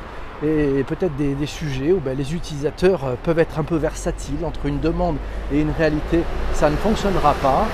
et 0.43 0.83
peut-être 0.87 1.15
des, 1.17 1.45
sujets 1.45 1.91
où 1.91 1.99
ben, 1.99 2.17
les 2.17 2.33
utilisateurs 2.33 3.05
euh, 3.05 3.13
peuvent 3.21 3.37
être 3.37 3.59
un 3.59 3.63
peu 3.63 3.75
versatiles 3.75 4.43
entre 4.43 4.65
une 4.65 4.79
demande 4.79 5.17
et 5.53 5.61
une 5.61 5.69
réalité, 5.69 6.23
ça 6.53 6.69
ne 6.71 6.75
fonctionnera 6.77 7.35
pas. 7.35 7.67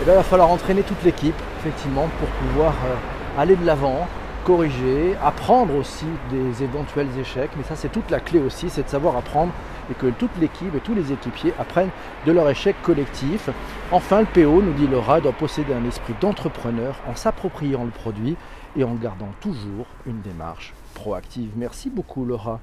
Et 0.00 0.04
ben, 0.04 0.12
il 0.12 0.16
va 0.16 0.22
falloir 0.22 0.50
entraîner 0.50 0.82
toute 0.82 1.02
l'équipe, 1.02 1.34
effectivement, 1.58 2.08
pour 2.20 2.28
pouvoir 2.28 2.74
euh, 2.86 3.40
aller 3.40 3.56
de 3.56 3.66
l'avant, 3.66 4.06
corriger, 4.44 5.16
apprendre 5.24 5.74
aussi 5.74 6.06
des 6.30 6.62
éventuels 6.62 7.08
échecs. 7.20 7.50
Mais 7.56 7.64
ça, 7.64 7.74
c'est 7.74 7.90
toute 7.90 8.08
la 8.10 8.20
clé 8.20 8.38
aussi, 8.38 8.70
c'est 8.70 8.84
de 8.84 8.88
savoir 8.88 9.16
apprendre 9.16 9.52
et 9.90 9.94
que 9.94 10.06
toute 10.06 10.30
l'équipe 10.40 10.74
et 10.74 10.80
tous 10.80 10.94
les 10.94 11.12
équipiers 11.12 11.52
apprennent 11.58 11.90
de 12.26 12.32
leur 12.32 12.48
échec 12.48 12.76
collectif. 12.82 13.50
Enfin, 13.90 14.20
le 14.20 14.26
PO, 14.26 14.62
nous 14.62 14.72
dit 14.72 14.86
Laura, 14.86 15.20
doit 15.20 15.32
posséder 15.32 15.74
un 15.74 15.84
esprit 15.84 16.14
d'entrepreneur 16.20 16.96
en 17.08 17.14
s'appropriant 17.14 17.84
le 17.84 17.90
produit 17.90 18.36
et 18.76 18.84
en 18.84 18.94
gardant 18.94 19.30
toujours 19.40 19.86
une 20.06 20.20
démarche 20.20 20.72
proactive. 20.94 21.50
Merci 21.56 21.90
beaucoup 21.90 22.24
Laura. 22.24 22.60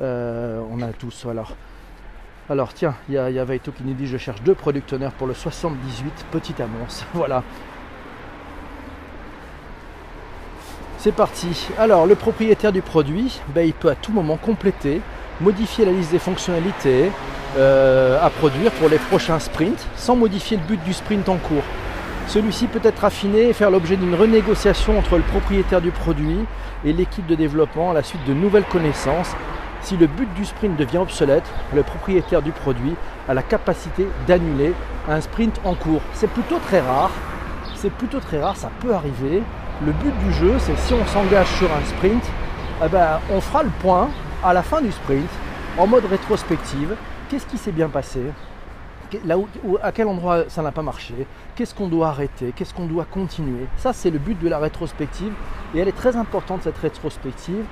Euh, 0.00 0.60
on 0.70 0.80
a 0.82 0.88
tous 0.88 1.26
alors. 1.26 1.54
Alors 2.50 2.72
tiens, 2.72 2.94
il 3.08 3.14
y 3.14 3.18
a, 3.18 3.44
Veito 3.44 3.72
qui 3.72 3.82
nous 3.82 3.92
dit 3.92 4.06
je 4.06 4.16
cherche 4.16 4.42
deux 4.42 4.54
producteurs 4.54 5.12
pour 5.12 5.26
le 5.26 5.34
78, 5.34 6.26
petite 6.30 6.60
annonce. 6.60 7.04
voilà. 7.12 7.42
C'est 10.98 11.12
parti. 11.12 11.68
Alors 11.78 12.06
le 12.06 12.14
propriétaire 12.14 12.72
du 12.72 12.82
produit, 12.82 13.40
ben, 13.54 13.66
il 13.66 13.74
peut 13.74 13.90
à 13.90 13.94
tout 13.94 14.12
moment 14.12 14.36
compléter, 14.36 15.00
modifier 15.40 15.84
la 15.84 15.92
liste 15.92 16.10
des 16.10 16.18
fonctionnalités 16.18 17.10
euh, 17.56 18.18
à 18.20 18.30
produire 18.30 18.70
pour 18.72 18.88
les 18.88 18.98
prochains 18.98 19.38
sprints 19.38 19.86
sans 19.96 20.16
modifier 20.16 20.56
le 20.56 20.62
but 20.64 20.82
du 20.84 20.92
sprint 20.92 21.28
en 21.28 21.36
cours. 21.36 21.64
Celui-ci 22.26 22.66
peut 22.66 22.80
être 22.82 23.04
affiné 23.04 23.48
et 23.48 23.52
faire 23.54 23.70
l'objet 23.70 23.96
d'une 23.96 24.14
renégociation 24.14 24.98
entre 24.98 25.16
le 25.16 25.22
propriétaire 25.22 25.80
du 25.80 25.90
produit 25.90 26.44
et 26.84 26.92
l'équipe 26.92 27.26
de 27.26 27.34
développement 27.34 27.90
à 27.90 27.94
la 27.94 28.02
suite 28.02 28.24
de 28.26 28.34
nouvelles 28.34 28.66
connaissances. 28.66 29.34
Si 29.80 29.96
le 29.96 30.06
but 30.06 30.28
du 30.34 30.44
sprint 30.44 30.76
devient 30.76 30.98
obsolète, 30.98 31.44
le 31.74 31.82
propriétaire 31.82 32.42
du 32.42 32.50
produit 32.52 32.94
a 33.28 33.34
la 33.34 33.42
capacité 33.42 34.06
d'annuler 34.26 34.74
un 35.08 35.20
sprint 35.20 35.58
en 35.64 35.74
cours. 35.74 36.02
C'est 36.12 36.30
plutôt 36.30 36.58
très 36.58 36.80
rare. 36.80 37.10
C'est 37.76 37.92
plutôt 37.92 38.20
très 38.20 38.40
rare, 38.40 38.56
ça 38.56 38.70
peut 38.80 38.92
arriver. 38.92 39.42
Le 39.86 39.92
but 39.92 40.12
du 40.18 40.32
jeu, 40.34 40.54
c'est 40.58 40.76
si 40.78 40.92
on 40.92 41.06
s'engage 41.06 41.48
sur 41.58 41.68
un 41.72 41.84
sprint, 41.86 42.24
eh 42.84 42.88
ben, 42.88 43.20
on 43.32 43.40
fera 43.40 43.62
le 43.62 43.70
point 43.80 44.08
à 44.42 44.52
la 44.52 44.62
fin 44.62 44.80
du 44.80 44.92
sprint 44.92 45.28
en 45.76 45.86
mode 45.86 46.04
rétrospective. 46.04 46.94
Qu'est-ce 47.28 47.46
qui 47.46 47.58
s'est 47.58 47.72
bien 47.72 47.88
passé? 47.88 48.20
Là 49.24 49.38
où, 49.38 49.48
à 49.82 49.90
quel 49.90 50.06
endroit 50.06 50.44
ça 50.48 50.62
n'a 50.62 50.70
pas 50.70 50.82
marché, 50.82 51.14
qu'est-ce 51.56 51.74
qu'on 51.74 51.88
doit 51.88 52.08
arrêter, 52.08 52.52
qu'est-ce 52.54 52.74
qu'on 52.74 52.86
doit 52.86 53.06
continuer? 53.06 53.66
Ça, 53.78 53.92
c'est 53.92 54.10
le 54.10 54.18
but 54.18 54.38
de 54.38 54.48
la 54.48 54.58
rétrospective 54.58 55.32
et 55.74 55.78
elle 55.78 55.88
est 55.88 55.96
très 55.96 56.16
importante 56.16 56.62
cette 56.62 56.76
rétrospective. 56.78 57.64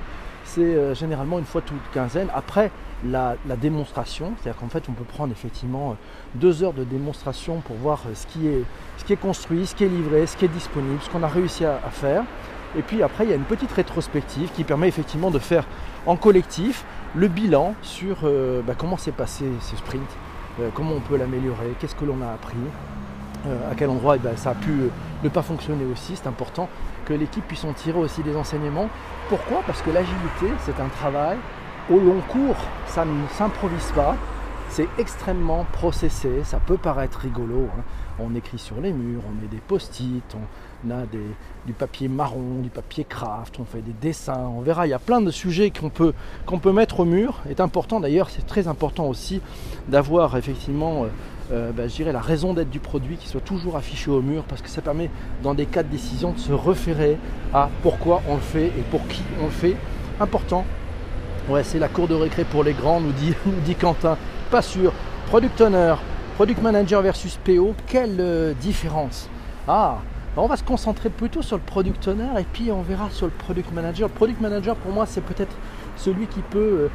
C'est 0.43 0.61
euh, 0.61 0.95
généralement 0.95 1.37
une 1.39 1.45
fois 1.45 1.61
toute 1.61 1.81
quinzaine 1.93 2.29
après 2.33 2.71
la, 3.05 3.35
démonstration, 3.61 4.33
c'est-à-dire 4.37 4.59
qu'en 4.59 4.69
fait 4.69 4.89
on 4.89 4.93
peut 4.93 5.03
prendre 5.03 5.31
effectivement 5.31 5.91
euh, 5.91 5.93
deux 6.35 6.63
heures 6.63 6.73
de 6.73 6.83
démonstration 6.83 7.61
pour 7.61 7.75
voir 7.75 8.01
euh, 8.07 8.15
ce 8.15 8.25
qui, 8.27 8.47
est, 8.47 8.63
ce 8.97 9.05
qui 9.05 9.13
est 9.13 9.17
construit, 9.17 9.67
ce 9.67 9.75
qui 9.75 9.83
est 9.83 9.89
livré, 9.89 10.25
ce 10.25 10.35
qui 10.37 10.45
est 10.45 10.49
disponible, 10.49 10.99
ce 11.01 11.09
qu'on 11.09 11.23
a 11.23 11.27
réussi 11.27 11.65
à, 11.65 11.79
faire. 11.91 12.23
Et 12.77 12.81
puis 12.81 13.03
après, 13.03 13.25
il 13.25 13.29
y 13.29 13.33
a 13.33 13.35
une 13.35 13.43
petite 13.43 13.71
rétrospective 13.71 14.49
qui 14.53 14.63
permet 14.63 14.87
effectivement 14.87 15.31
de 15.31 15.39
faire 15.39 15.65
en 16.05 16.15
collectif 16.15 16.85
le 17.15 17.27
bilan 17.27 17.73
sur 17.81 18.17
bah, 18.65 18.73
comment 18.77 18.97
s'est 18.97 19.11
passé 19.11 19.45
ce 19.61 19.75
sprint, 19.75 20.09
euh, 20.59 20.69
comment 20.73 20.93
on 20.93 20.99
peut 20.99 21.17
l'améliorer, 21.17 21.75
qu'est-ce 21.79 21.95
que 21.95 22.05
l'on 22.05 22.21
a 22.21 22.33
appris, 22.33 22.57
euh, 23.45 23.71
à 23.71 23.75
quel 23.75 23.89
endroit 23.89 24.15
eh 24.15 24.19
ben, 24.19 24.35
ça 24.35 24.51
a 24.51 24.55
pu 24.55 24.71
euh, 24.71 24.89
ne 25.23 25.29
pas 25.29 25.43
fonctionner 25.43 25.85
aussi. 25.85 26.15
C'est 26.15 26.27
important 26.27 26.67
que 27.05 27.13
l'équipe 27.13 27.47
puisse 27.47 27.63
en 27.63 27.73
tirer 27.73 27.99
aussi 27.99 28.23
des 28.23 28.35
enseignements. 28.35 28.89
Pourquoi? 29.29 29.61
Parce 29.67 29.83
que 29.83 29.91
l'agilité, 29.91 30.47
c'est 30.61 30.79
un 30.79 30.87
travail 30.87 31.37
au 31.91 31.99
long 31.99 32.21
cours, 32.27 32.57
ça 32.87 33.05
ne 33.05 33.27
s'improvise 33.37 33.91
pas, 33.93 34.17
c'est 34.69 34.87
extrêmement 34.97 35.65
processé, 35.71 36.43
ça 36.43 36.57
peut 36.57 36.77
paraître 36.77 37.19
rigolo. 37.19 37.69
Hein. 37.77 37.83
On 38.19 38.33
écrit 38.35 38.57
sur 38.57 38.81
les 38.81 38.91
murs, 38.91 39.21
on 39.29 39.41
met 39.41 39.47
des 39.47 39.61
post-it, 39.65 40.35
on 40.35 40.41
a 40.89 41.03
du 41.65 41.73
papier 41.73 42.07
marron, 42.07 42.61
du 42.61 42.69
papier 42.69 43.03
craft, 43.03 43.59
on 43.59 43.65
fait 43.65 43.81
des 43.81 43.93
dessins, 43.93 44.51
on 44.55 44.61
verra, 44.61 44.87
il 44.87 44.91
y 44.91 44.93
a 44.93 44.99
plein 44.99 45.21
de 45.21 45.31
sujets 45.31 45.71
qu'on 45.71 45.89
peut, 45.89 46.13
peut 46.61 46.71
mettre 46.71 47.01
au 47.01 47.05
mur. 47.05 47.41
C'est 47.47 47.59
important 47.59 47.99
d'ailleurs, 47.99 48.29
c'est 48.29 48.45
très 48.45 48.67
important 48.67 49.07
aussi 49.07 49.41
d'avoir 49.87 50.37
effectivement 50.37 51.03
euh, 51.03 51.07
euh, 51.51 51.71
bah, 51.71 51.83
la 51.99 52.21
raison 52.21 52.53
d'être 52.53 52.69
du 52.69 52.79
produit 52.79 53.15
qui 53.15 53.27
soit 53.27 53.41
toujours 53.41 53.77
affiché 53.77 54.11
au 54.11 54.21
mur 54.21 54.43
parce 54.43 54.61
que 54.61 54.69
ça 54.69 54.81
permet 54.81 55.09
dans 55.43 55.53
des 55.53 55.65
cas 55.65 55.83
de 55.83 55.89
décision 55.89 56.31
de 56.31 56.39
se 56.39 56.51
référer 56.51 57.17
à 57.53 57.69
pourquoi 57.83 58.21
on 58.27 58.35
le 58.35 58.41
fait 58.41 58.67
et 58.67 58.83
pour 58.91 59.05
qui 59.07 59.21
on 59.41 59.45
le 59.45 59.51
fait. 59.51 59.75
Important. 60.19 60.65
Ouais, 61.49 61.63
c'est 61.63 61.79
la 61.79 61.87
cour 61.87 62.09
de 62.09 62.15
récré 62.15 62.43
pour 62.43 62.63
les 62.63 62.73
grands, 62.73 62.99
nous 62.99 63.13
dit, 63.13 63.33
nous 63.45 63.61
dit 63.61 63.75
Quentin. 63.75 64.17
Pas 64.51 64.61
sûr. 64.61 64.91
Product 65.27 65.61
owner, 65.61 65.95
product 66.35 66.61
manager 66.61 67.01
versus 67.01 67.37
PO, 67.43 67.73
quelle 67.85 68.17
euh, 68.19 68.53
différence 68.53 69.29
Ah, 69.67 69.99
on 70.43 70.47
va 70.47 70.57
se 70.57 70.63
concentrer 70.63 71.09
plutôt 71.09 71.41
sur 71.41 71.57
le 71.57 71.63
product 71.63 72.07
owner 72.07 72.29
et 72.39 72.45
puis 72.51 72.71
on 72.71 72.81
verra 72.81 73.09
sur 73.09 73.25
le 73.25 73.31
product 73.31 73.71
manager. 73.71 74.07
Le 74.07 74.13
product 74.13 74.41
manager 74.41 74.75
pour 74.75 74.91
moi 74.91 75.05
c'est 75.05 75.21
peut-être 75.21 75.55
celui 75.95 76.27
qui 76.27 76.41
peut, 76.41 76.59
euh, 76.59 76.87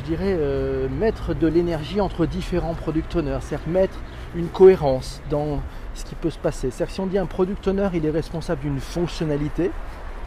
je 0.00 0.04
dirais, 0.04 0.36
euh, 0.38 0.88
mettre 0.88 1.34
de 1.34 1.46
l'énergie 1.46 2.00
entre 2.00 2.26
différents 2.26 2.74
product 2.74 3.16
owners, 3.16 3.38
c'est-à-dire 3.40 3.68
mettre 3.68 3.98
une 4.34 4.48
cohérence 4.48 5.20
dans 5.30 5.60
ce 5.94 6.04
qui 6.04 6.14
peut 6.14 6.30
se 6.30 6.38
passer. 6.38 6.70
C'est-à-dire 6.70 6.94
si 6.94 7.00
on 7.00 7.06
dit 7.06 7.18
un 7.18 7.26
product 7.26 7.66
owner 7.68 7.88
il 7.94 8.04
est 8.04 8.10
responsable 8.10 8.60
d'une 8.60 8.80
fonctionnalité, 8.80 9.70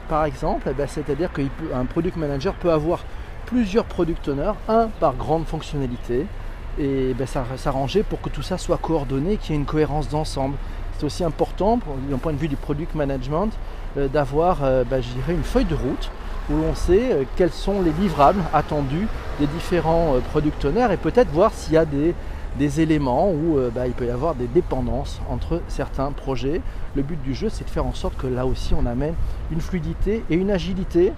par 0.10 0.26
exemple, 0.26 0.68
eh 0.70 0.74
ben, 0.74 0.88
c'est-à-dire 0.88 1.32
qu'un 1.32 1.86
product 1.86 2.18
manager 2.18 2.54
peut 2.56 2.72
avoir 2.72 3.04
plusieurs 3.46 3.86
product 3.86 4.28
owners, 4.28 4.54
un 4.68 4.88
par 5.00 5.14
grande 5.16 5.46
fonctionnalité, 5.46 6.26
et 6.80 7.14
ben, 7.14 7.28
s'arranger 7.28 8.04
pour 8.04 8.20
que 8.20 8.30
tout 8.30 8.42
ça 8.42 8.58
soit 8.58 8.78
coordonné, 8.78 9.38
qu'il 9.38 9.52
y 9.52 9.54
ait 9.54 9.62
une 9.62 9.66
cohérence 9.66 10.10
d'ensemble. 10.10 10.56
C'est 10.98 11.06
aussi 11.06 11.24
important, 11.24 11.80
d'un 12.10 12.18
point 12.18 12.34
de 12.34 12.38
vue 12.38 12.48
du 12.48 12.56
product 12.56 12.96
management, 12.96 13.50
euh, 13.98 14.08
d'avoir, 14.08 14.64
euh, 14.64 14.84
ben, 14.84 15.02
une 15.28 15.44
feuille 15.44 15.66
de 15.66 15.76
route 15.76 16.12
où 16.50 16.54
l'on 16.58 16.76
sait 16.76 17.12
euh, 17.12 17.24
quels 17.36 17.52
sont 17.52 17.82
les 17.82 17.92
livrables 17.94 18.42
attendus 18.54 19.08
des 19.40 19.48
différents 19.48 20.16
product 20.32 20.66
owners 20.66 20.88
et 20.92 20.98
peut-être 20.98 21.30
voir 21.30 21.54
s'il 21.54 21.74
y 21.74 21.78
a 21.78 21.86
des, 21.86 22.14
éléments 22.80 23.32
où 23.32 23.58
ben, 23.74 23.88
il 23.88 23.94
peut 23.94 24.06
y 24.06 24.12
avoir 24.12 24.36
des 24.36 24.46
dépendances 24.46 25.20
entre 25.28 25.62
certains 25.68 26.12
projets. 26.12 26.62
Le 26.96 27.02
but 27.02 27.20
du 27.24 27.34
jeu, 27.34 27.50
c'est 27.50 27.66
de 27.66 27.70
faire 27.70 27.86
en 27.86 27.94
sorte 27.94 28.16
que 28.16 28.28
là 28.28 28.46
aussi, 28.46 28.76
on 28.76 28.86
amène 28.86 29.16
une 29.52 29.60
fluidité 29.60 30.24
et 30.30 30.36
une 30.36 30.52
agilité 30.52 31.14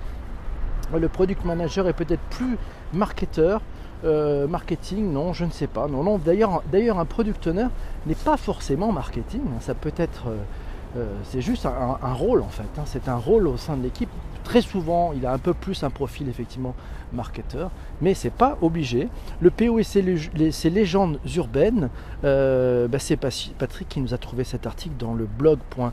le 0.94 1.08
product 1.08 1.46
manager 1.46 1.88
est 1.88 1.94
peut-être 1.94 2.22
plus 2.30 2.58
marketeur. 2.94 3.62
Euh, 4.06 4.48
marketing, 4.48 5.12
non, 5.12 5.34
je 5.34 5.44
ne 5.46 5.52
sais 5.52 5.66
pas. 5.68 5.88
Non, 5.88 6.04
non. 6.04 6.20
D'ailleurs, 6.20 6.62
un 7.00 7.06
product 7.06 7.48
owner 7.48 7.68
n'est 8.06 8.14
pas 8.16 8.38
forcément 8.38 8.92
marketing. 8.92 9.42
Ça 9.62 9.74
peut 9.74 9.94
être, 9.98 10.28
euh, 10.28 10.38
euh, 10.98 11.08
c'est 11.24 11.42
juste 11.42 11.66
un, 11.66 12.14
rôle 12.14 12.42
en 12.42 12.50
fait. 12.50 12.70
Hein. 12.78 12.84
C'est 12.86 13.10
un 13.10 13.18
rôle 13.18 13.48
au 13.48 13.58
sein 13.58 13.76
de 13.78 13.84
l'équipe. 13.84 14.10
Très 14.44 14.62
souvent, 14.62 15.12
il 15.14 15.26
a 15.26 15.34
un 15.34 15.40
peu 15.40 15.56
plus 15.56 15.84
un 15.84 15.90
profil 15.90 16.30
effectivement 16.30 16.76
marketeur, 17.14 17.72
mais 18.00 18.14
c'est 18.14 18.30
pas 18.30 18.60
obligé. 18.62 19.10
Le 19.42 19.50
PO 19.50 19.80
et 19.80 19.84
ses, 19.84 20.04
légendes 20.70 21.20
urbaines, 21.36 21.90
bah, 22.22 23.00
c'est 23.00 23.18
Patrick 23.18 23.90
qui 23.90 24.02
nous 24.02 24.14
a 24.14 24.20
trouvé 24.20 24.44
cet 24.44 24.68
article 24.68 24.94
dans 25.00 25.16
le 25.16 25.26
blog.ipon.fr. 25.26 25.90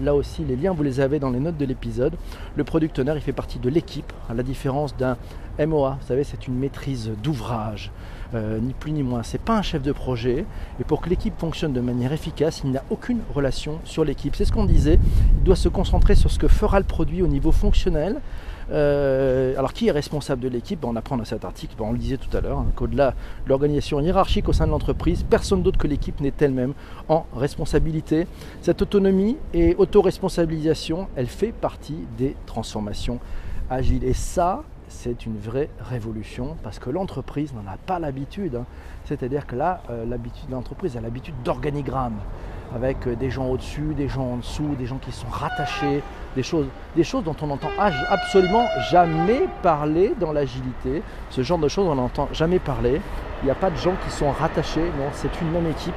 Là 0.00 0.14
aussi, 0.14 0.44
les 0.44 0.56
liens, 0.56 0.72
vous 0.72 0.82
les 0.82 1.00
avez 1.00 1.18
dans 1.18 1.30
les 1.30 1.40
notes 1.40 1.56
de 1.56 1.64
l'épisode. 1.64 2.16
Le 2.54 2.64
product 2.64 2.98
owner, 2.98 3.14
il 3.14 3.22
fait 3.22 3.32
partie 3.32 3.58
de 3.58 3.70
l'équipe, 3.70 4.12
à 4.28 4.34
la 4.34 4.42
différence 4.42 4.94
d'un 4.94 5.16
MOA. 5.58 5.98
Vous 6.00 6.06
savez, 6.06 6.24
c'est 6.24 6.46
une 6.46 6.58
maîtrise 6.58 7.10
d'ouvrage, 7.22 7.90
euh, 8.34 8.58
ni 8.58 8.72
plus 8.72 8.92
ni 8.92 9.02
moins. 9.02 9.22
C'est 9.22 9.40
pas 9.40 9.56
un 9.56 9.62
chef 9.62 9.82
de 9.82 9.92
projet. 9.92 10.44
Et 10.80 10.84
pour 10.84 11.00
que 11.00 11.08
l'équipe 11.08 11.38
fonctionne 11.38 11.72
de 11.72 11.80
manière 11.80 12.12
efficace, 12.12 12.62
il 12.64 12.70
n'a 12.72 12.82
aucune 12.90 13.20
relation 13.34 13.78
sur 13.84 14.04
l'équipe. 14.04 14.36
C'est 14.36 14.44
ce 14.44 14.52
qu'on 14.52 14.64
disait. 14.64 14.98
Il 15.38 15.42
doit 15.42 15.56
se 15.56 15.68
concentrer 15.68 16.14
sur 16.14 16.30
ce 16.30 16.38
que 16.38 16.48
fera 16.48 16.78
le 16.78 16.86
produit 16.86 17.22
au 17.22 17.26
niveau 17.26 17.52
fonctionnel, 17.52 18.20
euh, 18.72 19.56
alors 19.56 19.72
qui 19.72 19.88
est 19.88 19.92
responsable 19.92 20.42
de 20.42 20.48
l'équipe? 20.48 20.84
On 20.84 20.96
apprend 20.96 21.16
dans 21.16 21.24
cet 21.24 21.44
article, 21.44 21.76
on 21.78 21.92
le 21.92 21.98
disait 21.98 22.16
tout 22.16 22.34
à 22.36 22.40
l'heure, 22.40 22.58
hein, 22.58 22.66
qu'au-delà 22.74 23.10
de 23.44 23.48
l'organisation 23.48 24.00
hiérarchique 24.00 24.48
au 24.48 24.52
sein 24.52 24.66
de 24.66 24.72
l'entreprise, 24.72 25.22
personne 25.22 25.62
d'autre 25.62 25.78
que 25.78 25.86
l'équipe 25.86 26.20
n'est 26.20 26.34
elle-même 26.40 26.74
en 27.08 27.26
responsabilité. 27.36 28.26
Cette 28.62 28.82
autonomie 28.82 29.36
et 29.54 29.76
autoresponsabilisation, 29.76 31.08
elle 31.14 31.28
fait 31.28 31.52
partie 31.52 32.06
des 32.18 32.34
transformations 32.46 33.20
agiles. 33.70 34.04
Et 34.04 34.14
ça, 34.14 34.64
c'est 34.88 35.26
une 35.26 35.38
vraie 35.38 35.68
révolution 35.80 36.56
parce 36.62 36.78
que 36.78 36.90
l'entreprise 36.90 37.52
n'en 37.54 37.70
a 37.70 37.76
pas 37.76 37.98
l'habitude. 37.98 38.56
Hein. 38.56 38.64
C'est-à-dire 39.04 39.46
que 39.46 39.56
là, 39.56 39.82
euh, 39.90 40.04
l'entreprise 40.50 40.96
a 40.96 41.00
l'habitude 41.00 41.34
d'organigramme 41.44 42.18
avec 42.74 43.06
euh, 43.06 43.14
des 43.14 43.30
gens 43.30 43.46
au-dessus, 43.46 43.94
des 43.96 44.08
gens 44.08 44.24
en 44.24 44.36
dessous, 44.38 44.74
des 44.78 44.86
gens 44.86 44.98
qui 44.98 45.12
sont 45.12 45.28
rattachés, 45.28 46.02
des 46.34 46.42
choses, 46.42 46.68
dont 47.24 47.36
on 47.40 47.46
n'entend 47.46 47.70
absolument 48.08 48.66
jamais 48.90 49.48
parler 49.62 50.14
dans 50.20 50.32
l'agilité. 50.32 51.02
Ce 51.30 51.42
genre 51.42 51.58
de 51.58 51.68
choses, 51.68 51.86
on 51.86 51.94
n'entend 51.94 52.28
jamais 52.32 52.58
parler. 52.58 53.00
Il 53.42 53.46
n'y 53.46 53.50
a 53.50 53.54
pas 53.54 53.70
de 53.70 53.76
gens 53.76 53.94
qui 54.04 54.10
sont 54.10 54.30
rattachés, 54.30 54.84
non, 54.98 55.08
c'est 55.12 55.40
une 55.40 55.50
même 55.50 55.66
équipe. 55.66 55.94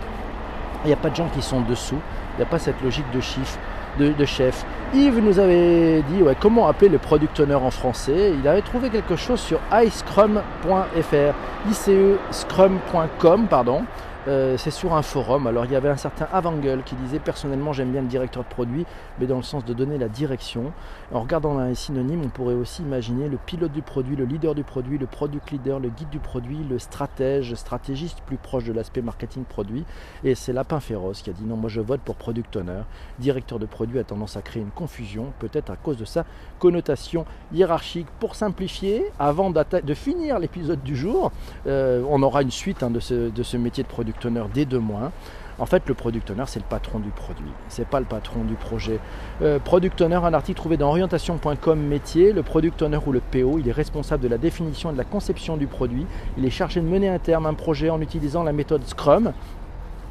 Il 0.86 0.88
n'y 0.88 0.93
a 0.93 0.97
pas 0.97 1.10
de 1.10 1.15
gens 1.15 1.28
qui 1.30 1.41
sont 1.41 1.62
dessous. 1.62 1.99
Il 2.34 2.38
n'y 2.38 2.43
a 2.43 2.45
pas 2.45 2.60
cette 2.60 2.82
logique 2.82 3.10
de 3.13 3.19
chiffre, 3.19 3.60
de, 3.99 4.25
chef. 4.25 4.65
Yves 4.93 5.19
nous 5.19 5.39
avait 5.39 6.01
dit 6.03 6.23
comment 6.39 6.67
appeler 6.67 6.89
le 6.89 6.97
product 6.97 7.39
owner 7.39 7.55
en 7.55 7.71
français. 7.71 8.33
Il 8.39 8.47
avait 8.47 8.62
trouvé 8.62 8.89
quelque 8.89 9.15
chose 9.15 9.39
sur 9.39 9.59
icecrum.fr, 9.71 11.33
icescrum.com, 11.69 13.47
pardon. 13.47 13.83
Euh, 14.27 14.58
c'est 14.58 14.71
sur 14.71 14.93
un 14.93 15.01
forum. 15.01 15.47
Alors 15.47 15.65
il 15.65 15.71
y 15.71 15.75
avait 15.75 15.89
un 15.89 15.97
certain 15.97 16.27
Avangel 16.34 16.84
qui 16.84 16.95
disait 16.95 17.19
personnellement 17.19 17.71
j'aime 17.71 17.91
bien 17.91 18.01
le 18.01 18.08
directeur 18.08 18.43
de 18.43 18.49
produit, 18.49 18.86
mais 19.17 19.27
dans 19.27 19.38
le 19.38 19.43
sens 19.43 19.63
de 19.63 19.73
donner 19.73 19.97
la 19.97 20.10
direction. 20.10 20.73
En 21.13 21.21
regardant 21.21 21.58
un 21.58 21.73
synonyme, 21.73 22.21
on 22.25 22.29
pourrait 22.29 22.53
aussi 22.53 22.82
imaginer 22.82 23.29
le 23.29 23.38
pilote 23.38 23.71
du 23.71 23.82
produit, 23.82 24.17
le 24.17 24.25
leader 24.25 24.55
du 24.55 24.63
produit, 24.63 24.97
le 24.97 25.05
product 25.05 25.51
leader, 25.51 25.79
le 25.79 25.89
guide 25.89 26.10
du 26.10 26.19
produit, 26.19 26.60
le 26.69 26.79
stratège, 26.79 27.53
stratégiste 27.55 28.21
plus 28.25 28.36
proche 28.36 28.65
de 28.65 28.73
l'aspect 28.73 29.01
marketing 29.01 29.45
produit. 29.45 29.86
Et 30.25 30.36
c'est 30.36 30.51
Lapin 30.51 30.82
Féroce 30.82 31.21
qui 31.21 31.29
a 31.29 31.34
dit 31.34 31.45
non, 31.45 31.55
moi 31.55 31.69
je 31.69 31.79
vote 31.79 32.01
pour 32.01 32.15
product 32.15 32.58
owner. 32.58 32.82
Directeur 33.19 33.58
de 33.58 33.65
produit 33.65 33.99
a 33.99 34.03
tendance 34.03 34.36
à 34.36 34.41
créer 34.41 34.62
une 34.62 34.71
confusion, 34.71 35.27
peut-être 35.39 35.69
à 35.69 35.77
cause 35.77 35.97
de 35.97 36.05
sa 36.05 36.25
connotation 36.60 37.25
hiérarchique. 37.53 38.08
Pour 38.19 38.36
simplifier, 38.36 39.05
avant 39.17 39.49
de 39.49 39.93
finir 39.93 40.39
l'épisode 40.39 40.84
du 40.84 40.97
jour, 40.97 41.32
euh, 41.67 42.03
on 42.10 42.21
aura 42.21 42.41
une 42.41 42.51
suite 42.51 42.84
hein, 42.84 42.89
de, 42.89 42.99
ce, 42.99 43.29
de 43.29 43.43
ce 43.43 43.55
métier 43.55 43.84
de 43.84 43.88
produit 43.88 44.08
product 44.09 44.25
owner 44.25 44.43
dès 44.53 44.65
deux 44.65 44.79
mois. 44.79 45.11
En 45.59 45.65
fait, 45.65 45.83
le 45.87 45.93
product 45.93 46.31
owner, 46.31 46.45
c'est 46.47 46.59
le 46.59 46.65
patron 46.65 46.99
du 46.99 47.09
produit, 47.09 47.51
c'est 47.67 47.85
pas 47.85 47.99
le 47.99 48.05
patron 48.05 48.45
du 48.45 48.53
projet. 48.53 48.97
Euh, 49.41 49.59
product 49.59 49.99
owner, 49.99 50.15
un 50.15 50.33
article 50.33 50.57
trouvé 50.57 50.77
dans 50.77 50.87
orientation.com 50.87 51.79
métier. 51.79 52.31
Le 52.31 52.43
product 52.43 52.81
owner 52.81 52.99
ou 53.05 53.11
le 53.11 53.19
PO, 53.19 53.59
il 53.59 53.67
est 53.67 53.73
responsable 53.73 54.23
de 54.23 54.29
la 54.29 54.37
définition 54.37 54.89
et 54.89 54.93
de 54.93 54.97
la 54.97 55.03
conception 55.03 55.57
du 55.57 55.67
produit. 55.67 56.05
Il 56.37 56.45
est 56.45 56.49
chargé 56.49 56.79
de 56.79 56.85
mener 56.85 57.09
à 57.09 57.19
terme 57.19 57.45
un 57.45 57.53
projet 57.53 57.89
en 57.89 57.99
utilisant 57.99 58.43
la 58.43 58.53
méthode 58.53 58.85
Scrum. 58.85 59.33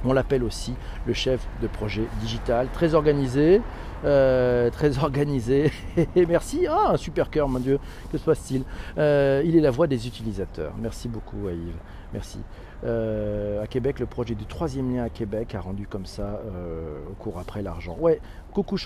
On 0.05 0.13
l'appelle 0.13 0.45
aussi 0.45 0.75
le 1.07 1.13
chef 1.13 1.41
de 1.61 1.67
projet 1.67 2.05
digital, 2.21 2.69
très 2.73 2.95
organisé, 2.95 3.61
euh, 4.05 4.71
très 4.71 4.99
organisé. 4.99 5.73
Et 6.15 6.27
merci, 6.29 6.67
ah, 6.69 6.93
un 6.93 6.97
super 6.97 7.31
cœur, 7.31 7.49
mon 7.49 7.59
Dieu, 7.59 7.81
que 8.13 8.19
se 8.19 8.25
passe-t-il? 8.25 8.63
Euh, 8.97 9.43
Il 9.45 9.57
est 9.57 9.61
la 9.61 9.71
voix 9.71 9.89
des 9.89 10.07
utilisateurs. 10.07 10.73
Merci 10.81 11.09
beaucoup 11.09 11.49
à 11.49 11.53
Yves, 11.53 11.75
merci. 12.13 12.39
Euh, 12.85 13.63
à 13.63 13.67
Québec, 13.67 13.99
le 13.99 14.07
projet 14.07 14.35
du 14.35 14.45
troisième 14.45 14.95
lien 14.95 15.05
à 15.05 15.09
Québec 15.09 15.55
a 15.55 15.61
rendu 15.61 15.87
comme 15.87 16.07
ça 16.07 16.41
au 17.11 17.15
cours 17.15 17.39
après 17.39 17.63
l'argent. 17.63 17.97
Ouais, 18.01 18.21
coucou 18.53 18.77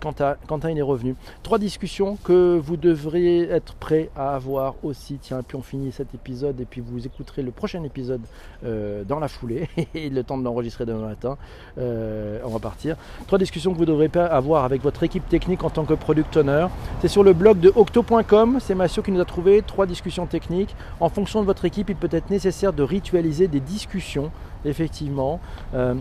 Quentin, 0.00 0.36
Quentin, 0.46 0.70
il 0.70 0.78
est 0.78 0.82
revenu. 0.82 1.16
Trois 1.42 1.58
discussions 1.58 2.16
que 2.22 2.58
vous 2.58 2.76
devriez 2.76 3.50
être 3.50 3.74
prêts 3.74 4.10
à 4.16 4.34
avoir 4.34 4.74
aussi. 4.84 5.18
Tiens, 5.20 5.42
puis 5.46 5.56
on 5.56 5.62
finit 5.62 5.90
cet 5.90 6.14
épisode 6.14 6.60
et 6.60 6.64
puis 6.64 6.80
vous 6.80 7.06
écouterez 7.06 7.42
le 7.42 7.50
prochain 7.50 7.82
épisode 7.82 8.22
dans 8.62 9.18
la 9.18 9.28
foulée 9.28 9.68
et 9.94 10.10
le 10.10 10.22
temps 10.22 10.38
de 10.38 10.44
l'enregistrer 10.44 10.86
demain 10.86 11.08
matin. 11.08 11.36
on 11.76 12.48
va 12.48 12.58
partir. 12.60 12.96
Trois 13.26 13.38
discussions 13.38 13.72
que 13.72 13.78
vous 13.78 13.86
devrez 13.86 14.08
pas 14.08 14.26
avoir 14.26 14.64
avec 14.64 14.82
votre 14.82 15.02
équipe 15.02 15.28
technique 15.28 15.64
en 15.64 15.70
tant 15.70 15.84
que 15.84 15.94
product 15.94 16.36
owner. 16.36 16.68
C'est 17.00 17.08
sur 17.08 17.24
le 17.24 17.32
blog 17.32 17.58
de 17.58 17.72
octo.com, 17.74 18.58
c'est 18.60 18.74
Massio 18.74 19.02
qui 19.02 19.12
nous 19.12 19.20
a 19.20 19.24
trouvé 19.24 19.62
trois 19.62 19.86
discussions 19.86 20.26
techniques. 20.26 20.74
En 21.00 21.08
fonction 21.08 21.40
de 21.40 21.46
votre 21.46 21.64
équipe, 21.64 21.90
il 21.90 21.96
peut 21.96 22.08
être 22.12 22.30
nécessaire 22.30 22.69
de 22.72 22.82
ritualiser 22.82 23.48
des 23.48 23.60
discussions, 23.60 24.30
effectivement. 24.64 25.40
Euh, 25.74 25.94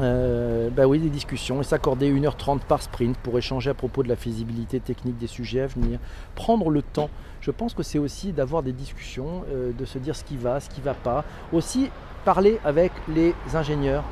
euh, 0.00 0.70
bah 0.70 0.86
oui, 0.86 1.00
des 1.00 1.10
discussions 1.10 1.60
et 1.60 1.64
s'accorder 1.64 2.12
1h30 2.12 2.60
par 2.60 2.82
sprint 2.82 3.16
pour 3.18 3.36
échanger 3.36 3.70
à 3.70 3.74
propos 3.74 4.02
de 4.02 4.08
la 4.08 4.16
faisabilité 4.16 4.78
technique 4.78 5.18
des 5.18 5.26
sujets 5.26 5.62
à 5.62 5.66
venir. 5.66 5.98
Prendre 6.36 6.70
le 6.70 6.82
temps. 6.82 7.10
Je 7.40 7.50
pense 7.50 7.74
que 7.74 7.82
c'est 7.82 7.98
aussi 7.98 8.32
d'avoir 8.32 8.62
des 8.62 8.72
discussions, 8.72 9.44
euh, 9.50 9.72
de 9.76 9.84
se 9.84 9.98
dire 9.98 10.14
ce 10.14 10.24
qui 10.24 10.36
va, 10.36 10.60
ce 10.60 10.70
qui 10.70 10.80
ne 10.80 10.84
va 10.84 10.94
pas. 10.94 11.24
Aussi 11.52 11.90
parler 12.24 12.60
avec 12.64 12.92
les 13.08 13.34
ingénieurs, 13.54 14.04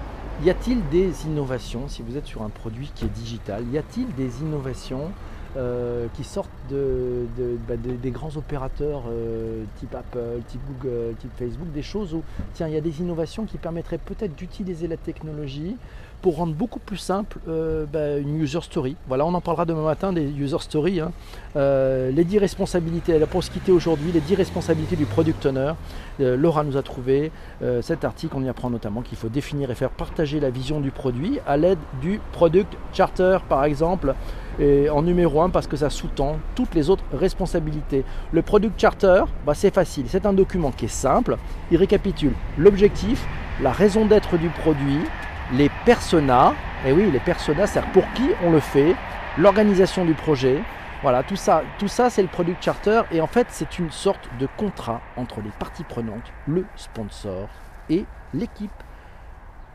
y 0.44 0.51
a-t-il 0.51 0.87
des 0.88 1.27
innovations, 1.27 1.88
si 1.88 2.03
vous 2.03 2.16
êtes 2.16 2.27
sur 2.27 2.42
un 2.42 2.49
produit 2.49 2.90
qui 2.94 3.05
est 3.05 3.09
digital, 3.09 3.64
y 3.72 3.79
a-t-il 3.79 4.12
des 4.14 4.42
innovations 4.42 5.11
euh, 5.57 6.07
qui 6.14 6.25
sortent 6.25 6.51
bah, 6.71 7.77
de, 7.77 7.92
des 7.92 8.11
grands 8.11 8.37
opérateurs 8.37 9.05
euh, 9.09 9.64
type 9.79 9.95
Apple, 9.95 10.42
type 10.49 10.61
Google, 10.66 11.14
type 11.19 11.31
Facebook, 11.38 11.73
des 11.73 11.83
choses 11.83 12.12
où, 12.12 12.23
tiens, 12.53 12.69
il 12.69 12.75
y 12.75 12.77
a 12.77 12.81
des 12.81 13.01
innovations 13.01 13.47
qui 13.47 13.57
permettraient 13.57 13.99
peut-être 13.99 14.35
d'utiliser 14.35 14.87
la 14.87 14.97
technologie 14.99 15.77
pour 16.23 16.37
rendre 16.37 16.55
beaucoup 16.55 16.79
plus 16.79 16.97
simple 16.97 17.39
euh, 17.49 17.85
bah, 17.91 18.19
une 18.19 18.41
user 18.41 18.61
story. 18.63 18.97
Voilà, 19.09 19.27
on 19.27 19.35
en 19.35 19.41
parlera 19.41 19.65
demain 19.65 19.85
matin 19.85 20.13
des 20.13 20.25
user 20.25 20.59
stories. 20.61 21.01
Hein. 21.01 21.13
les 21.55 22.25
10 22.25 22.39
responsabilités, 22.39 23.19
pour 23.31 23.43
se 23.43 23.51
quitter 23.51 23.73
aujourd'hui, 23.73 24.13
les 24.13 24.21
10 24.21 24.35
responsabilités 24.35 24.97
du 24.97 25.07
product 25.07 25.47
owner. 25.47 25.73
Laura 26.19 26.65
nous 26.65 26.77
a 26.77 26.83
trouvé 26.83 27.31
cet 27.83 28.05
article, 28.05 28.35
on 28.37 28.43
y 28.43 28.49
apprend 28.49 28.71
notamment 28.71 29.03
qu'il 29.03 29.19
faut 29.19 29.29
définir 29.29 29.71
et 29.71 29.75
faire 29.75 29.91
partager 29.91 30.41
la 30.41 30.51
vision 30.51 30.81
du 30.81 30.91
produit 30.91 31.39
à 31.47 31.57
l'aide 31.57 31.79
du 32.01 32.21
product 32.33 32.77
charter 32.93 33.39
par 33.49 33.65
exemple 33.65 34.15
en 34.61 35.03
numéro 35.03 35.43
1 35.43 35.51
parce 35.51 35.67
que 35.67 35.77
ça 35.77 35.91
sous-tend 35.91 36.39
toutes 36.55 36.75
les 36.75 36.91
autres 36.91 37.05
responsabilités. 37.13 38.05
Le 38.33 38.43
Product 38.43 38.79
Charter, 38.81 39.25
bah, 39.45 39.55
c'est 39.55 39.73
facile. 39.73 40.07
C'est 40.09 40.27
un 40.27 40.33
document 40.33 40.71
qui 40.71 40.87
est 40.87 40.89
simple. 40.89 41.37
Il 41.71 41.77
récapitule 41.77 42.33
l'objectif, 42.57 43.25
la 43.63 43.73
raison 43.73 44.07
d'être 44.07 44.39
du 44.39 44.49
produit, 44.49 45.01
les 45.53 45.71
personas. 45.85 46.55
Et 46.85 46.93
oui, 46.93 47.11
les 47.11 47.21
personas, 47.21 47.67
c'est 47.67 47.85
pour 47.93 48.11
qui 48.13 48.31
on 48.43 48.51
le 48.51 48.61
fait, 48.61 48.95
l'organisation 49.39 50.05
du 50.05 50.15
projet. 50.15 50.63
Voilà, 51.03 51.23
tout 51.23 51.37
ça, 51.37 51.63
tout 51.79 51.89
ça 51.89 52.11
c'est 52.11 52.23
le 52.23 52.29
Product 52.29 52.63
Charter. 52.63 53.03
Et 53.11 53.21
en 53.21 53.27
fait, 53.27 53.47
c'est 53.51 53.79
une 53.79 53.91
sorte 53.91 54.29
de 54.39 54.49
contrat 54.57 55.01
entre 55.17 55.41
les 55.41 55.51
parties 55.51 55.85
prenantes, 55.85 56.33
le 56.47 56.65
sponsor 56.77 57.49
et 57.89 58.05
l'équipe. 58.35 58.71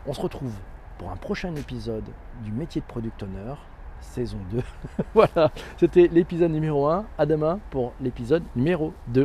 On 0.08 0.14
se 0.14 0.22
retrouve 0.22 0.54
pour 0.98 1.12
un 1.12 1.16
prochain 1.16 1.56
épisode 1.56 2.10
du 2.44 2.52
métier 2.52 2.82
de 2.82 2.86
Product 2.86 3.24
Owner 3.24 3.54
saison 4.02 4.38
2. 4.52 4.62
voilà, 5.14 5.52
c'était 5.78 6.10
l'épisode 6.12 6.52
numéro 6.52 6.88
1. 6.88 7.06
À 7.18 7.26
demain 7.26 7.60
pour 7.70 7.94
l'épisode 8.02 8.44
numéro 8.56 8.94
2. 9.08 9.20